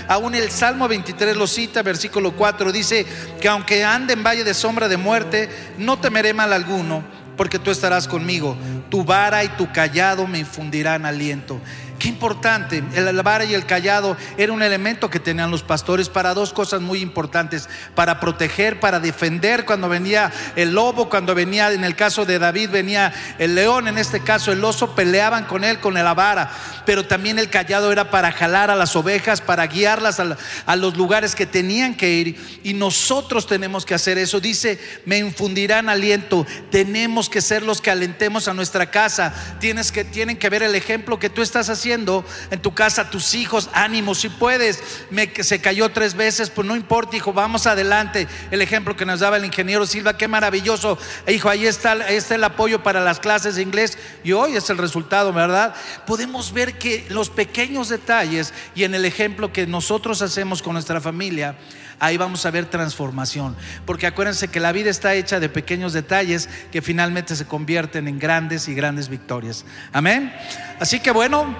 [0.09, 3.07] Aún el Salmo 23 lo cita, versículo 4, dice
[3.41, 5.49] que aunque ande en valle de sombra de muerte,
[5.79, 7.05] no temeré mal alguno,
[7.36, 8.57] porque tú estarás conmigo.
[8.90, 11.61] Tu vara y tu callado me infundirán aliento.
[11.99, 16.34] Qué importante, el vara y el callado era un elemento que tenían los pastores para
[16.34, 19.64] dos cosas muy importantes, para proteger, para defender.
[19.64, 23.97] Cuando venía el lobo, cuando venía, en el caso de David venía el león, en
[23.97, 26.51] este caso el oso, peleaban con él con la vara,
[26.84, 31.34] pero también el callado era para jalar a las ovejas, para guiarlas a, los lugares
[31.36, 32.61] que tenían que ir.
[32.64, 34.40] Y nosotros tenemos que hacer eso.
[34.40, 40.05] Dice, me infundirán aliento, tenemos que ser los que alentemos a nuestra casa, tienes que,
[40.05, 44.14] tienen que ver el ejemplo que tú estás haciendo en tu casa, tus hijos, ánimo,
[44.14, 48.26] si puedes, me, se cayó tres veces, pues no importa, hijo, vamos adelante.
[48.51, 52.35] El ejemplo que nos daba el ingeniero Silva, qué maravilloso, hijo, ahí está, ahí está
[52.35, 55.74] el apoyo para las clases de inglés y hoy es el resultado, ¿verdad?
[56.07, 61.01] Podemos ver que los pequeños detalles y en el ejemplo que nosotros hacemos con nuestra
[61.01, 61.57] familia,
[61.99, 63.57] ahí vamos a ver transformación.
[63.86, 68.18] Porque acuérdense que la vida está hecha de pequeños detalles que finalmente se convierten en
[68.18, 69.64] grandes y grandes victorias.
[69.92, 70.32] Amén.
[70.80, 71.55] Así que bueno,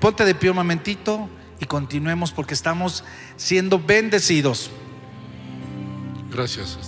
[0.00, 1.28] ponte de pie un momentito
[1.60, 3.04] y continuemos porque estamos
[3.36, 4.70] siendo bendecidos.
[6.30, 6.78] Gracias.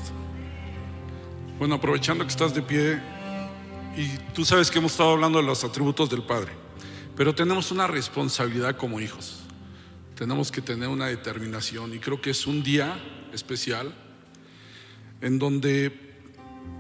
[1.59, 3.01] Bueno, aprovechando que estás de pie
[3.97, 6.53] y tú sabes que hemos estado hablando de los atributos del Padre,
[7.17, 9.48] pero tenemos una responsabilidad como hijos
[10.19, 13.01] tenemos que tener una determinación y creo que es un día
[13.33, 13.95] especial
[15.21, 15.93] en donde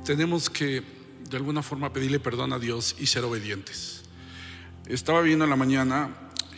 [0.04, 0.82] tenemos que
[1.30, 4.02] de alguna forma pedirle perdón a Dios y ser obedientes.
[4.88, 6.10] Estaba viendo en la mañana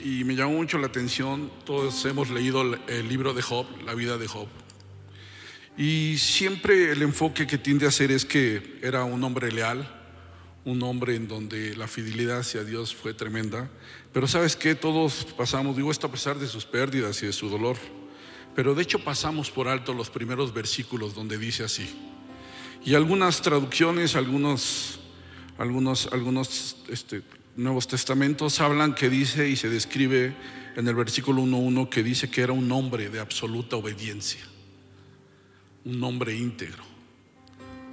[0.03, 4.16] y me llamó mucho la atención, todos hemos leído el libro de Job, la vida
[4.16, 4.49] de Job.
[5.76, 9.87] Y siempre el enfoque que tiende a hacer es que era un hombre leal,
[10.64, 13.68] un hombre en donde la fidelidad hacia Dios fue tremenda.
[14.12, 17.48] Pero sabes que todos pasamos, digo esto a pesar de sus pérdidas y de su
[17.48, 17.76] dolor,
[18.54, 21.88] pero de hecho pasamos por alto los primeros versículos donde dice así.
[22.84, 25.00] Y algunas traducciones, algunos,
[25.58, 27.22] algunos, algunos este,
[27.56, 30.34] Nuevos Testamentos hablan que dice y se describe
[30.76, 34.40] en el versículo 1.1 que dice que era un hombre de absoluta obediencia,
[35.84, 36.89] un hombre íntegro.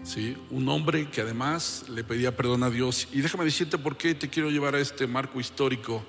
[0.07, 0.37] ¿Sí?
[0.51, 3.07] un hombre que además le pedía perdón a Dios.
[3.11, 6.05] Y déjame decirte por qué te quiero llevar a este marco histórico.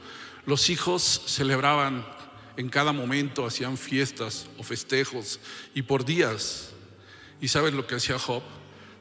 [0.46, 2.06] Los hijos celebraban
[2.56, 5.40] en cada momento, hacían fiestas o festejos
[5.74, 6.70] y por días.
[7.40, 8.42] ¿Y sabes lo que hacía Job?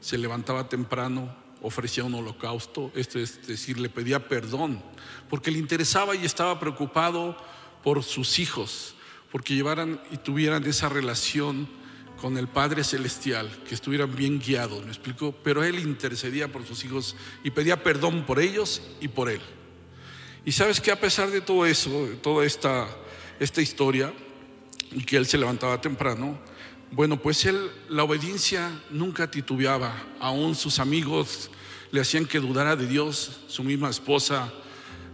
[0.00, 4.82] Se levantaba temprano, ofrecía un holocausto, esto es decir, le pedía perdón,
[5.30, 7.36] porque le interesaba y estaba preocupado
[7.82, 8.94] por sus hijos,
[9.30, 11.68] porque llevaran y tuvieran esa relación
[12.20, 16.84] con el Padre Celestial, que estuvieran bien guiados, me explico, pero él intercedía por sus
[16.84, 19.40] hijos y pedía perdón por ellos y por él.
[20.44, 22.88] Y sabes que a pesar de todo eso, de toda esta,
[23.38, 24.12] esta historia,
[24.90, 26.38] y que él se levantaba temprano,
[26.90, 31.50] bueno, pues él, la obediencia nunca titubeaba, aún sus amigos
[31.90, 33.40] le hacían que dudara de Dios.
[33.46, 34.52] Su misma esposa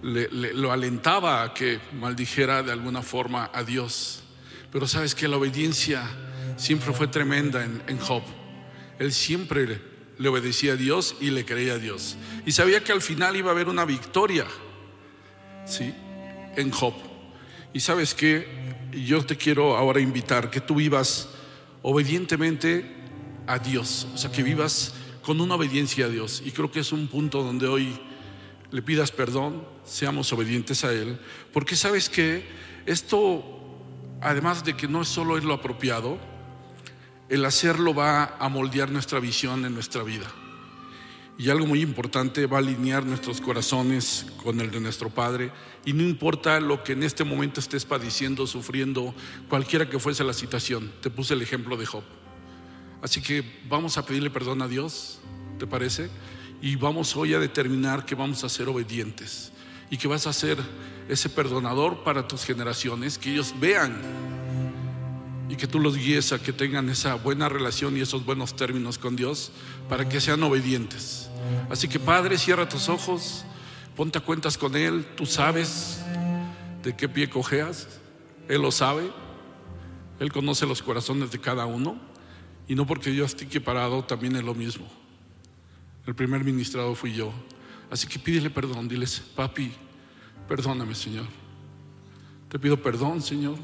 [0.02, 4.20] lo alentaba a que maldijera de alguna forma a Dios.
[4.70, 6.09] Pero sabes que la obediencia
[6.57, 8.22] siempre fue tremenda en, en Job.
[8.98, 9.80] Él siempre
[10.18, 12.16] le, obedecía a Dios y le creía a Dios.
[12.46, 14.46] Y sabía que al final iba a haber una victoria,
[15.66, 15.92] ¿sí?
[16.57, 16.94] En Job.
[17.72, 18.46] Y sabes que
[18.92, 21.28] yo te quiero ahora invitar que tú vivas
[21.82, 22.94] obedientemente
[23.46, 26.42] a Dios, o sea, que vivas con una obediencia a Dios.
[26.44, 27.98] Y creo que es un punto donde hoy
[28.70, 31.18] le pidas perdón, seamos obedientes a Él,
[31.52, 32.44] porque sabes que
[32.86, 33.44] esto,
[34.20, 36.18] además de que no solo es lo apropiado,
[37.29, 40.27] el hacerlo va a moldear nuestra visión en nuestra vida.
[41.37, 45.51] Y algo muy importante, va a alinear nuestros corazones con el de nuestro Padre.
[45.85, 49.14] Y no importa lo que en este momento estés padeciendo, sufriendo,
[49.49, 50.93] cualquiera que fuese la situación.
[51.01, 52.05] Te puse el ejemplo de Job.
[53.03, 55.18] Así que vamos a pedirle perdón a Dios,
[55.59, 56.09] ¿te parece?
[56.62, 59.53] Y vamos hoy a determinar que vamos a ser obedientes
[59.91, 60.57] y que vas a ser
[61.09, 64.01] ese perdonador para tus generaciones, que ellos vean
[65.49, 68.99] y que tú los guíes a que tengan esa buena relación y esos buenos términos
[68.99, 69.53] con Dios
[69.88, 71.28] para que sean obedientes.
[71.70, 73.45] Así que Padre, cierra tus ojos,
[73.97, 76.03] ponte a cuentas con Él, tú sabes
[76.82, 78.01] de qué pie cojeas,
[78.49, 79.11] Él lo sabe,
[80.18, 82.01] Él conoce los corazones de cada uno
[82.66, 84.86] y no porque yo esté parado también es lo mismo.
[86.07, 87.32] El primer ministrado fui yo.
[87.90, 89.72] Así que pídele perdón, diles, papi,
[90.49, 91.26] perdóname Señor.
[92.49, 93.59] Te pido perdón, Señor,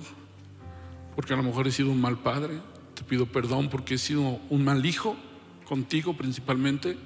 [1.20, 2.62] porque a lo mejor he sido un mal padre.
[2.94, 5.18] Te pido perdón porque he sido un mal hijo,
[5.66, 6.96] contigo principalmente.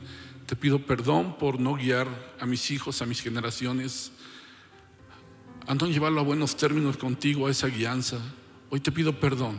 [0.47, 2.07] Te pido perdón por no guiar
[2.39, 4.13] a mis hijos, a mis generaciones,
[5.67, 8.21] a no llevarlo a buenos términos contigo, a esa guianza.
[8.71, 9.57] Hoy te pido perdón.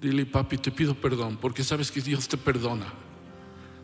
[0.00, 2.92] Dile, papi, te pido perdón, porque sabes que Dios te perdona.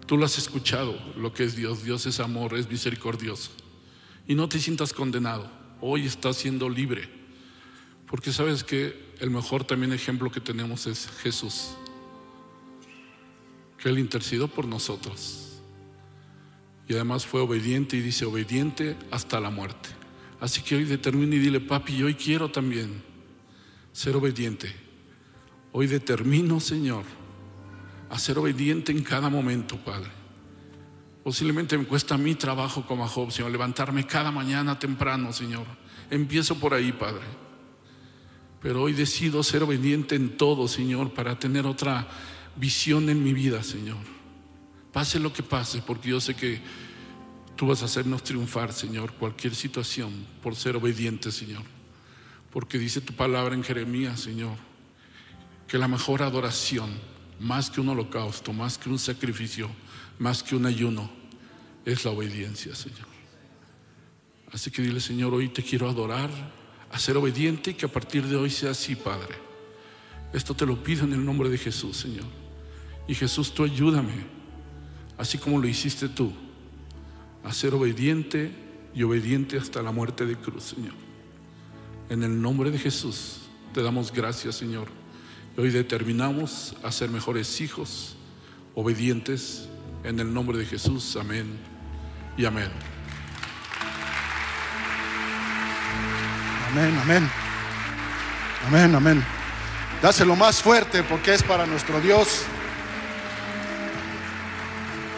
[0.06, 1.84] Tú lo has escuchado, lo que es Dios.
[1.84, 3.52] Dios es amor, es misericordioso.
[4.26, 5.48] Y no te sientas condenado.
[5.80, 7.17] Hoy estás siendo libre.
[8.08, 11.70] Porque sabes que el mejor también ejemplo que tenemos es Jesús.
[13.76, 15.60] Que Él intercedió por nosotros.
[16.88, 19.90] Y además fue obediente y dice obediente hasta la muerte.
[20.40, 23.02] Así que hoy determina y dile, papi, hoy quiero también
[23.92, 24.74] ser obediente.
[25.72, 27.04] Hoy determino, Señor,
[28.08, 30.10] a ser obediente en cada momento, Padre.
[31.22, 35.66] Posiblemente me cuesta mi trabajo como a Job, Señor, levantarme cada mañana temprano, Señor.
[36.10, 37.47] Empiezo por ahí, Padre.
[38.60, 42.08] Pero hoy decido ser obediente en todo, Señor, para tener otra
[42.56, 43.98] visión en mi vida, Señor.
[44.92, 46.60] Pase lo que pase, porque yo sé que
[47.56, 51.62] tú vas a hacernos triunfar, Señor, cualquier situación, por ser obediente, Señor.
[52.50, 54.56] Porque dice tu palabra en Jeremías, Señor,
[55.68, 56.90] que la mejor adoración,
[57.38, 59.70] más que un holocausto, más que un sacrificio,
[60.18, 61.10] más que un ayuno,
[61.84, 63.06] es la obediencia, Señor.
[64.52, 66.30] Así que dile, Señor, hoy te quiero adorar,
[66.90, 69.34] a ser obediente y que a partir de hoy sea así, Padre.
[70.32, 72.26] Esto te lo pido en el nombre de Jesús, Señor.
[73.06, 74.26] Y Jesús, tú ayúdame,
[75.16, 76.32] así como lo hiciste tú,
[77.42, 78.52] a ser obediente
[78.94, 80.94] y obediente hasta la muerte de cruz, Señor.
[82.10, 83.40] En el nombre de Jesús,
[83.72, 84.88] te damos gracias, Señor.
[85.56, 88.16] Hoy determinamos a ser mejores hijos,
[88.74, 89.68] obedientes,
[90.04, 91.16] en el nombre de Jesús.
[91.16, 91.46] Amén
[92.36, 92.97] y amén.
[96.70, 97.30] Amén, amén.
[98.66, 99.24] Amén, amén.
[100.02, 102.42] Dáselo más fuerte porque es para nuestro Dios.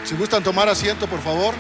[0.05, 1.55] Si gustan tomar asiento, por favor.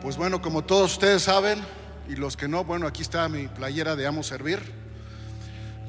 [0.00, 1.60] Pues bueno, como todos ustedes saben,
[2.08, 4.60] y los que no, bueno, aquí está mi playera de Amo Servir.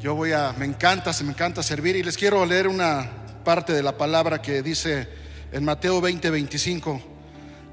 [0.02, 3.10] Yo voy a, me encanta, se me encanta servir y les quiero leer una
[3.46, 5.08] parte de la palabra que dice
[5.54, 7.02] en Mateo 20, 25.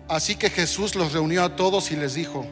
[0.08, 2.46] Así que Jesús los reunió a todos y les dijo,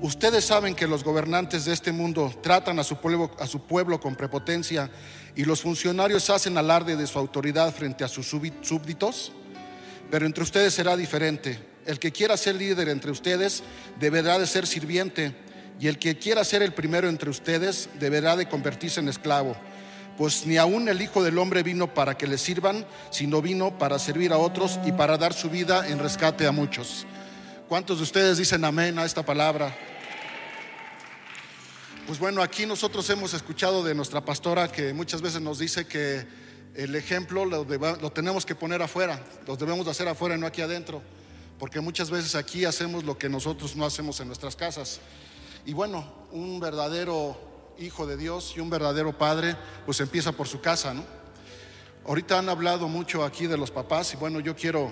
[0.00, 4.00] ustedes saben que los gobernantes de este mundo tratan a su pueblo, a su pueblo
[4.00, 4.90] con prepotencia
[5.34, 9.32] y los funcionarios hacen alarde de su autoridad frente a sus súbditos,
[10.10, 11.58] pero entre ustedes será diferente.
[11.86, 13.62] El que quiera ser líder entre ustedes
[13.98, 15.34] deberá de ser sirviente
[15.80, 19.56] y el que quiera ser el primero entre ustedes deberá de convertirse en esclavo.
[20.16, 24.00] Pues ni aun el Hijo del Hombre vino para que le sirvan, sino vino para
[24.00, 27.06] servir a otros y para dar su vida en rescate a muchos.
[27.68, 29.76] ¿Cuántos de ustedes dicen amén a esta palabra?
[32.06, 36.26] Pues bueno, aquí nosotros hemos escuchado de nuestra pastora que muchas veces nos dice que
[36.74, 37.66] el ejemplo lo,
[38.10, 41.02] tenemos que poner afuera, lo debemos de hacer afuera y no aquí adentro,
[41.58, 45.00] porque muchas veces aquí hacemos lo que nosotros no hacemos en nuestras casas.
[45.66, 50.62] Y bueno, un verdadero hijo de Dios y un verdadero padre, pues empieza por su
[50.62, 51.04] casa, ¿no?
[52.06, 54.90] Ahorita han hablado mucho aquí de los papás y bueno, yo quiero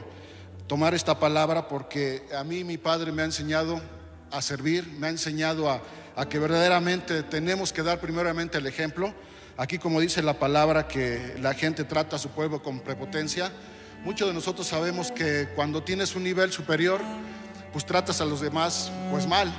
[0.66, 3.80] tomar esta palabra porque a mí mi padre me ha enseñado
[4.30, 5.80] a servir, me ha enseñado a,
[6.16, 9.14] a que verdaderamente tenemos que dar primeramente el ejemplo.
[9.56, 13.52] Aquí como dice la palabra que la gente trata a su pueblo con prepotencia,
[14.04, 17.00] muchos de nosotros sabemos que cuando tienes un nivel superior,
[17.72, 19.52] pues tratas a los demás pues mal.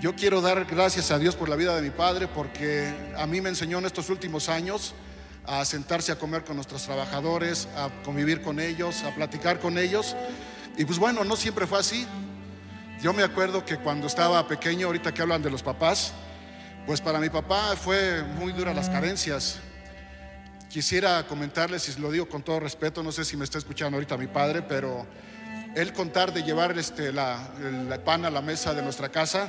[0.00, 3.40] Yo quiero dar gracias a Dios por la vida de mi padre porque a mí
[3.40, 4.94] me enseñó en estos últimos años
[5.48, 10.14] a sentarse a comer con nuestros trabajadores, a convivir con ellos, a platicar con ellos.
[10.76, 12.06] Y pues bueno, no siempre fue así.
[13.00, 16.12] Yo me acuerdo que cuando estaba pequeño, ahorita que hablan de los papás,
[16.86, 19.58] pues para mi papá fue muy dura las carencias.
[20.68, 24.18] Quisiera comentarles, y lo digo con todo respeto, no sé si me está escuchando ahorita
[24.18, 25.06] mi padre, pero
[25.74, 29.48] él contar de llevar este, la, el pan a la mesa de nuestra casa,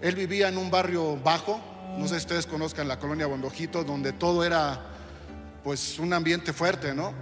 [0.00, 1.60] él vivía en un barrio bajo,
[1.98, 4.93] no sé si ustedes conozcan la colonia Bondojito, donde todo era
[5.64, 7.14] pues un ambiente fuerte, ¿no?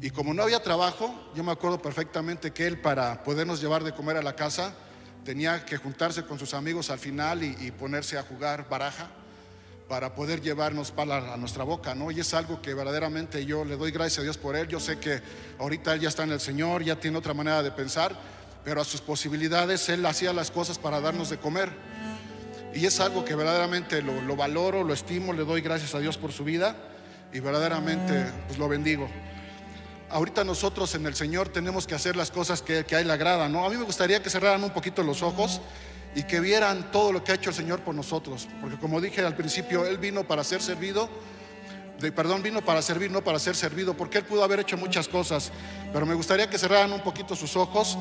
[0.00, 3.92] Y como no había trabajo, yo me acuerdo perfectamente que él para podernos llevar de
[3.92, 4.74] comer a la casa
[5.24, 9.08] tenía que juntarse con sus amigos al final y, ponerse a jugar baraja
[9.88, 12.10] para poder llevarnos pala a nuestra boca, ¿no?
[12.10, 14.68] Y es algo que verdaderamente yo le doy gracias a Dios por él.
[14.68, 15.20] Yo sé que
[15.58, 18.16] ahorita él ya está en el Señor, ya tiene otra manera de pensar,
[18.64, 21.70] pero a sus posibilidades él hacía las cosas para darnos de comer.
[22.74, 26.32] Y es algo que verdaderamente lo valoro, lo estimo, le doy gracias a Dios por
[26.32, 26.76] su vida
[27.36, 29.10] y verdaderamente pues lo bendigo.
[30.08, 33.12] Ahorita nosotros en el Señor tenemos que hacer las cosas que, que a Él le
[33.12, 33.66] agradan, ¿no?
[33.66, 35.60] A mí me gustaría que cerraran un poquito los ojos
[36.14, 39.20] y que vieran todo lo que ha hecho el Señor por nosotros, porque como dije
[39.20, 41.10] al principio, Él vino para ser servido,
[42.00, 45.06] de, perdón, vino para servir, no para ser servido, porque Él pudo haber hecho muchas
[45.06, 45.52] cosas,
[45.92, 47.98] pero me gustaría que cerraran un poquito sus ojos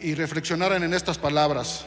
[0.00, 1.84] y reflexionaran en estas palabras.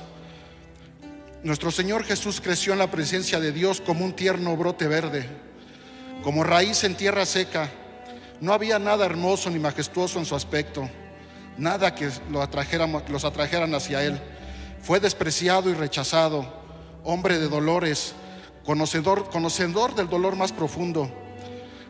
[1.42, 5.28] Nuestro Señor Jesús creció en la presencia de Dios como un tierno brote verde,
[6.24, 7.70] como raíz en tierra seca.
[8.42, 10.90] No había nada hermoso ni majestuoso en su aspecto,
[11.58, 14.20] nada que lo atrajéramos- los atrajeran hacia Él.
[14.82, 16.46] Fue despreciado y rechazado,
[17.04, 18.14] hombre de dolores,
[18.66, 21.10] conocedor, conocedor del dolor más profundo.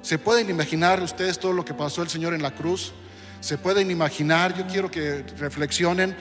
[0.01, 2.93] ¿Se pueden imaginar ustedes todo lo que pasó el Señor en la cruz?
[3.41, 4.55] ¿Se pueden imaginar?
[4.55, 6.15] Yo quiero que reflexionen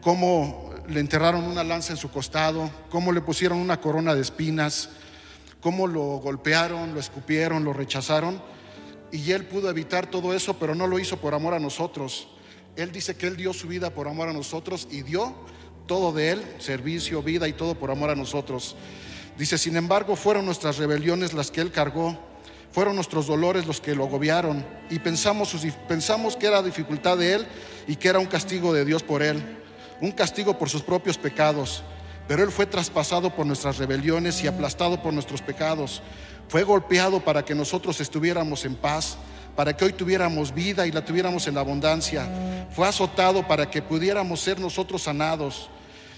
[0.00, 4.90] cómo le enterraron una lanza en su costado, cómo le pusieron una corona de espinas,
[5.64, 8.38] cómo lo golpearon, lo escupieron, lo rechazaron.
[9.10, 12.28] Y él pudo evitar todo eso, pero no lo hizo por amor a nosotros.
[12.76, 15.34] Él dice que él dio su vida por amor a nosotros y dio
[15.86, 18.76] todo de él, servicio, vida y todo por amor a nosotros.
[19.38, 22.18] Dice, sin embargo, fueron nuestras rebeliones las que él cargó,
[22.70, 25.56] fueron nuestros dolores los que lo agobiaron y pensamos,
[25.88, 27.46] pensamos que era dificultad de él
[27.86, 29.42] y que era un castigo de Dios por él,
[30.02, 31.82] un castigo por sus propios pecados.
[32.26, 36.02] Pero él fue traspasado por nuestras rebeliones y aplastado por nuestros pecados.
[36.48, 39.18] Fue golpeado para que nosotros estuviéramos en paz,
[39.54, 42.26] para que hoy tuviéramos vida y la tuviéramos en abundancia.
[42.70, 45.68] Fue azotado para que pudiéramos ser nosotros sanados.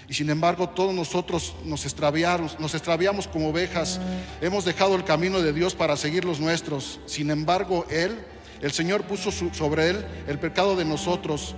[0.09, 3.99] Y sin embargo, todos nosotros nos extraviamos, nos extraviamos como ovejas.
[4.39, 7.01] Hemos dejado el camino de Dios para seguir los nuestros.
[7.05, 8.17] Sin embargo, Él,
[8.61, 11.55] el Señor puso sobre Él el pecado de nosotros.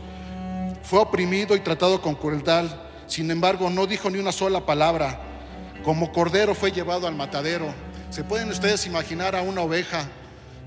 [0.81, 2.88] Fue oprimido y tratado con crueldad.
[3.09, 5.19] Sin embargo, no dijo ni una sola palabra.
[5.83, 7.73] Como cordero fue llevado al matadero.
[8.11, 10.07] ¿Se pueden ustedes imaginar a una oveja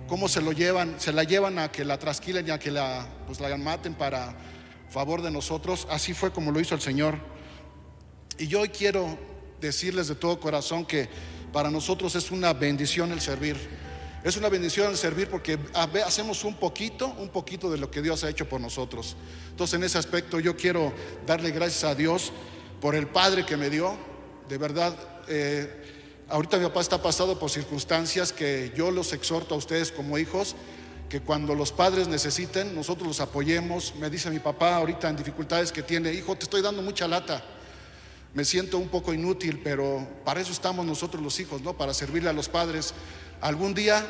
[0.09, 0.97] cómo se lo llevan?
[0.99, 4.34] Se la llevan a que la trasquilen y a que la, pues, la maten para
[4.90, 5.86] favor de nosotros.
[5.88, 7.16] Así fue como lo hizo el Señor.
[8.38, 9.16] Y yo hoy quiero
[9.61, 11.09] decirles de todo corazón que
[11.53, 13.57] para nosotros es una bendición el servir.
[14.25, 15.59] Es una bendición servir porque
[16.07, 19.16] hacemos un poquito, un poquito de lo que Dios ha hecho por nosotros.
[19.51, 20.93] Entonces en ese aspecto yo quiero
[21.27, 22.33] darle gracias a Dios
[22.81, 23.97] por el Padre que me dio.
[24.49, 24.97] De verdad,
[25.27, 30.16] eh, ahorita mi papá está pasado por circunstancias que yo los exhorto a ustedes como
[30.18, 30.55] hijos,
[31.09, 33.95] que cuando los padres necesiten, nosotros los apoyemos.
[33.97, 37.43] Me dice mi papá ahorita en dificultades que tiene, hijo, te estoy dando mucha lata
[38.35, 41.77] me siento un poco inútil, pero para eso estamos nosotros los hijos, ¿no?
[41.77, 42.95] Para servirle a los padres.
[43.43, 44.07] Algún día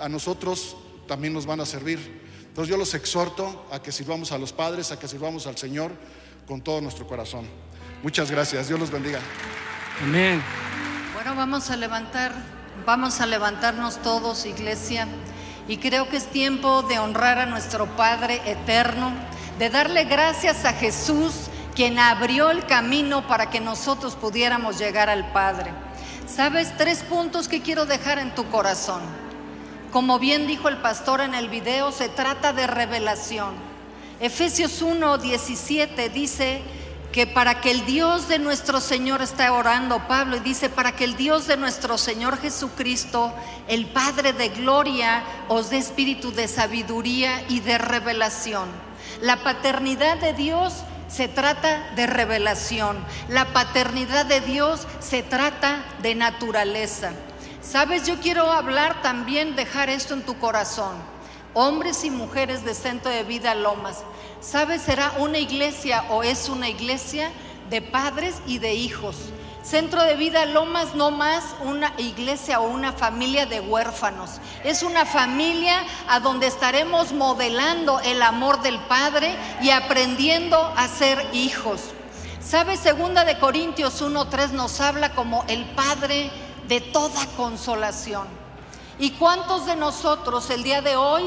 [0.00, 0.76] a nosotros
[1.06, 2.20] también nos van a servir.
[2.48, 5.92] Entonces yo los exhorto a que sirvamos a los padres, a que sirvamos al Señor
[6.46, 7.46] con todo nuestro corazón.
[8.02, 8.68] Muchas gracias.
[8.68, 9.20] Dios los bendiga.
[10.02, 10.42] Amén.
[11.14, 12.32] Bueno, vamos a levantar,
[12.84, 15.06] vamos a levantarnos todos, iglesia,
[15.68, 19.12] y creo que es tiempo de honrar a nuestro Padre eterno,
[19.60, 25.32] de darle gracias a Jesús, quien abrió el camino para que nosotros pudiéramos llegar al
[25.32, 25.70] Padre.
[26.34, 26.74] ¿Sabes?
[26.78, 29.02] Tres puntos que quiero dejar en tu corazón.
[29.90, 33.50] Como bien dijo el pastor en el video, se trata de revelación.
[34.18, 36.62] Efesios 1, 17 dice
[37.12, 41.04] que para que el Dios de nuestro Señor está orando, Pablo, y dice, para que
[41.04, 43.34] el Dios de nuestro Señor Jesucristo,
[43.68, 48.70] el Padre de gloria, os dé espíritu de sabiduría y de revelación.
[49.20, 50.76] La paternidad de Dios
[51.12, 53.04] se trata de revelación.
[53.28, 57.12] La paternidad de Dios se trata de naturaleza.
[57.60, 60.96] Sabes, yo quiero hablar también, dejar esto en tu corazón.
[61.54, 64.04] Hombres y mujeres de Centro de Vida Lomas.
[64.40, 64.82] ¿Sabes?
[64.82, 67.30] Será una iglesia o es una iglesia
[67.68, 69.16] de padres y de hijos.
[69.62, 74.40] Centro de Vida Lomas no más una iglesia o una familia de huérfanos.
[74.64, 81.24] Es una familia a donde estaremos modelando el amor del Padre y aprendiendo a ser
[81.32, 81.90] hijos.
[82.40, 82.76] ¿Sabe?
[82.76, 86.32] Segunda de Corintios 1:3 nos habla como el Padre
[86.66, 88.26] de toda consolación.
[88.98, 91.22] ¿Y cuántos de nosotros el día de hoy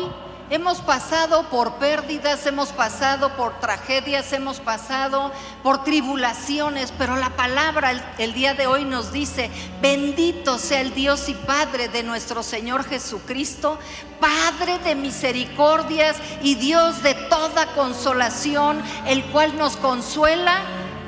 [0.52, 5.32] Hemos pasado por pérdidas, hemos pasado por tragedias, hemos pasado
[5.64, 9.50] por tribulaciones, pero la palabra el, día de hoy nos dice,
[9.82, 13.80] bendito sea el Dios y Padre de nuestro Señor Jesucristo,
[14.20, 20.62] Padre de misericordias y Dios de toda consolación, el cual nos consuela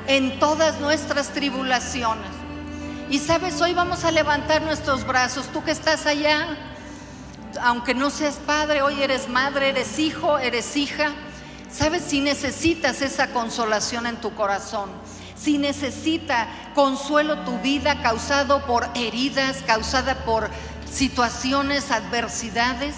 [0.08, 2.26] en todas nuestras tribulaciones.
[3.08, 6.56] Y sabes, hoy vamos a levantar nuestros brazos, tú que estás allá
[7.62, 11.12] aunque no seas padre, hoy eres madre, eres hijo, eres hija.
[11.70, 14.90] ¿Sabes si necesitas esa consolación en tu corazón?
[15.36, 20.50] Si necesita consuelo tu vida causado por heridas, causada por
[20.90, 22.96] situaciones, adversidades,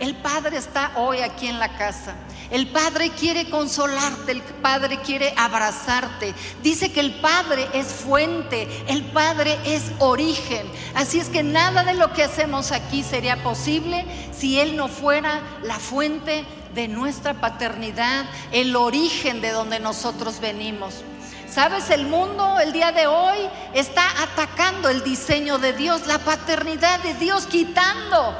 [0.00, 2.14] el Padre está hoy aquí en la casa.
[2.50, 6.34] El Padre quiere consolarte, el Padre quiere abrazarte.
[6.62, 10.66] Dice que el Padre es fuente, el Padre es origen.
[10.94, 14.04] Así es que nada de lo que hacemos aquí sería posible
[14.36, 16.44] si Él no fuera la fuente
[16.74, 21.02] de nuestra paternidad, el origen de donde nosotros venimos.
[21.50, 23.38] Sabes, el mundo el día de hoy
[23.72, 28.36] está atacando el diseño de Dios, la paternidad de Dios, quitando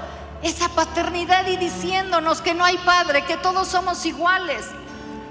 [0.47, 4.67] esa paternidad y diciéndonos que no hay padre, que todos somos iguales.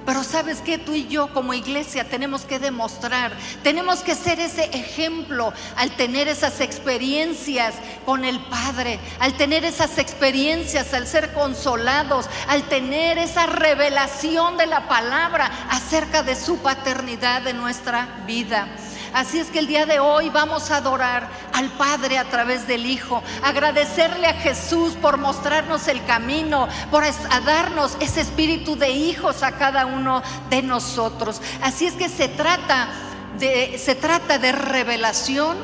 [0.06, 3.32] Pero sabes que tú y yo como iglesia tenemos que demostrar,
[3.64, 7.74] tenemos que ser ese ejemplo al tener esas experiencias
[8.06, 14.68] con el Padre, al tener esas experiencias, al ser consolados, al tener esa revelación de
[14.68, 18.68] la palabra acerca de su paternidad en nuestra vida.
[19.16, 22.86] Así es que el día de hoy vamos a adorar al Padre a través del
[22.86, 27.06] Hijo, agradecerle a Jesús por mostrarnos el camino, por
[27.46, 31.42] darnos ese espíritu de hijos a cada uno de nosotros.
[31.62, 32.90] Así es que se trata
[33.40, 35.56] de, se trata de revelación,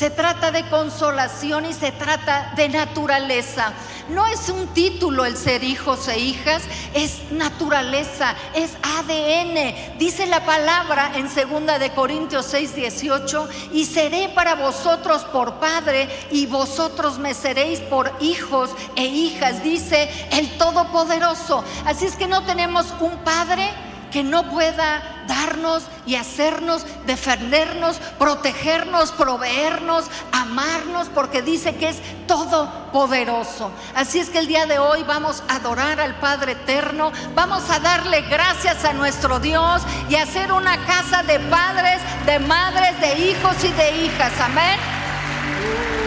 [0.00, 3.74] se trata de consolación y se trata de naturaleza.
[4.08, 6.62] No es un título el ser hijos e hijas,
[6.94, 9.98] es naturaleza, es ADN.
[9.98, 16.08] Dice la palabra en 2 de Corintios 6, 18, y seré para vosotros por padre
[16.30, 21.62] y vosotros me seréis por hijos e hijas, dice el Todopoderoso.
[21.84, 23.68] Así es que no tenemos un padre
[24.10, 33.70] que no pueda darnos y hacernos, defendernos, protegernos, proveernos, amarnos, porque dice que es todopoderoso.
[33.94, 37.78] Así es que el día de hoy vamos a adorar al Padre Eterno, vamos a
[37.78, 43.56] darle gracias a nuestro Dios y hacer una casa de padres, de madres, de hijos
[43.64, 44.32] y de hijas.
[44.40, 45.99] Amén.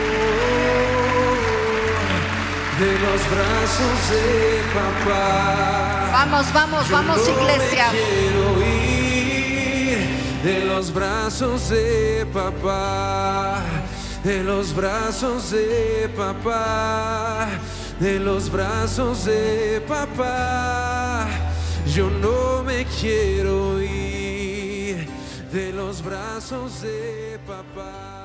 [2.79, 7.87] De los brazos de papá Vamos, vamos, vamos, iglesia.
[7.91, 9.03] Quiero ir
[10.43, 13.61] de los brazos de papá,
[14.23, 17.47] de los brazos de papá,
[17.99, 21.27] de los brazos de papá.
[21.87, 25.09] Yo no me quiero ir
[25.51, 28.22] de los brazos de papá.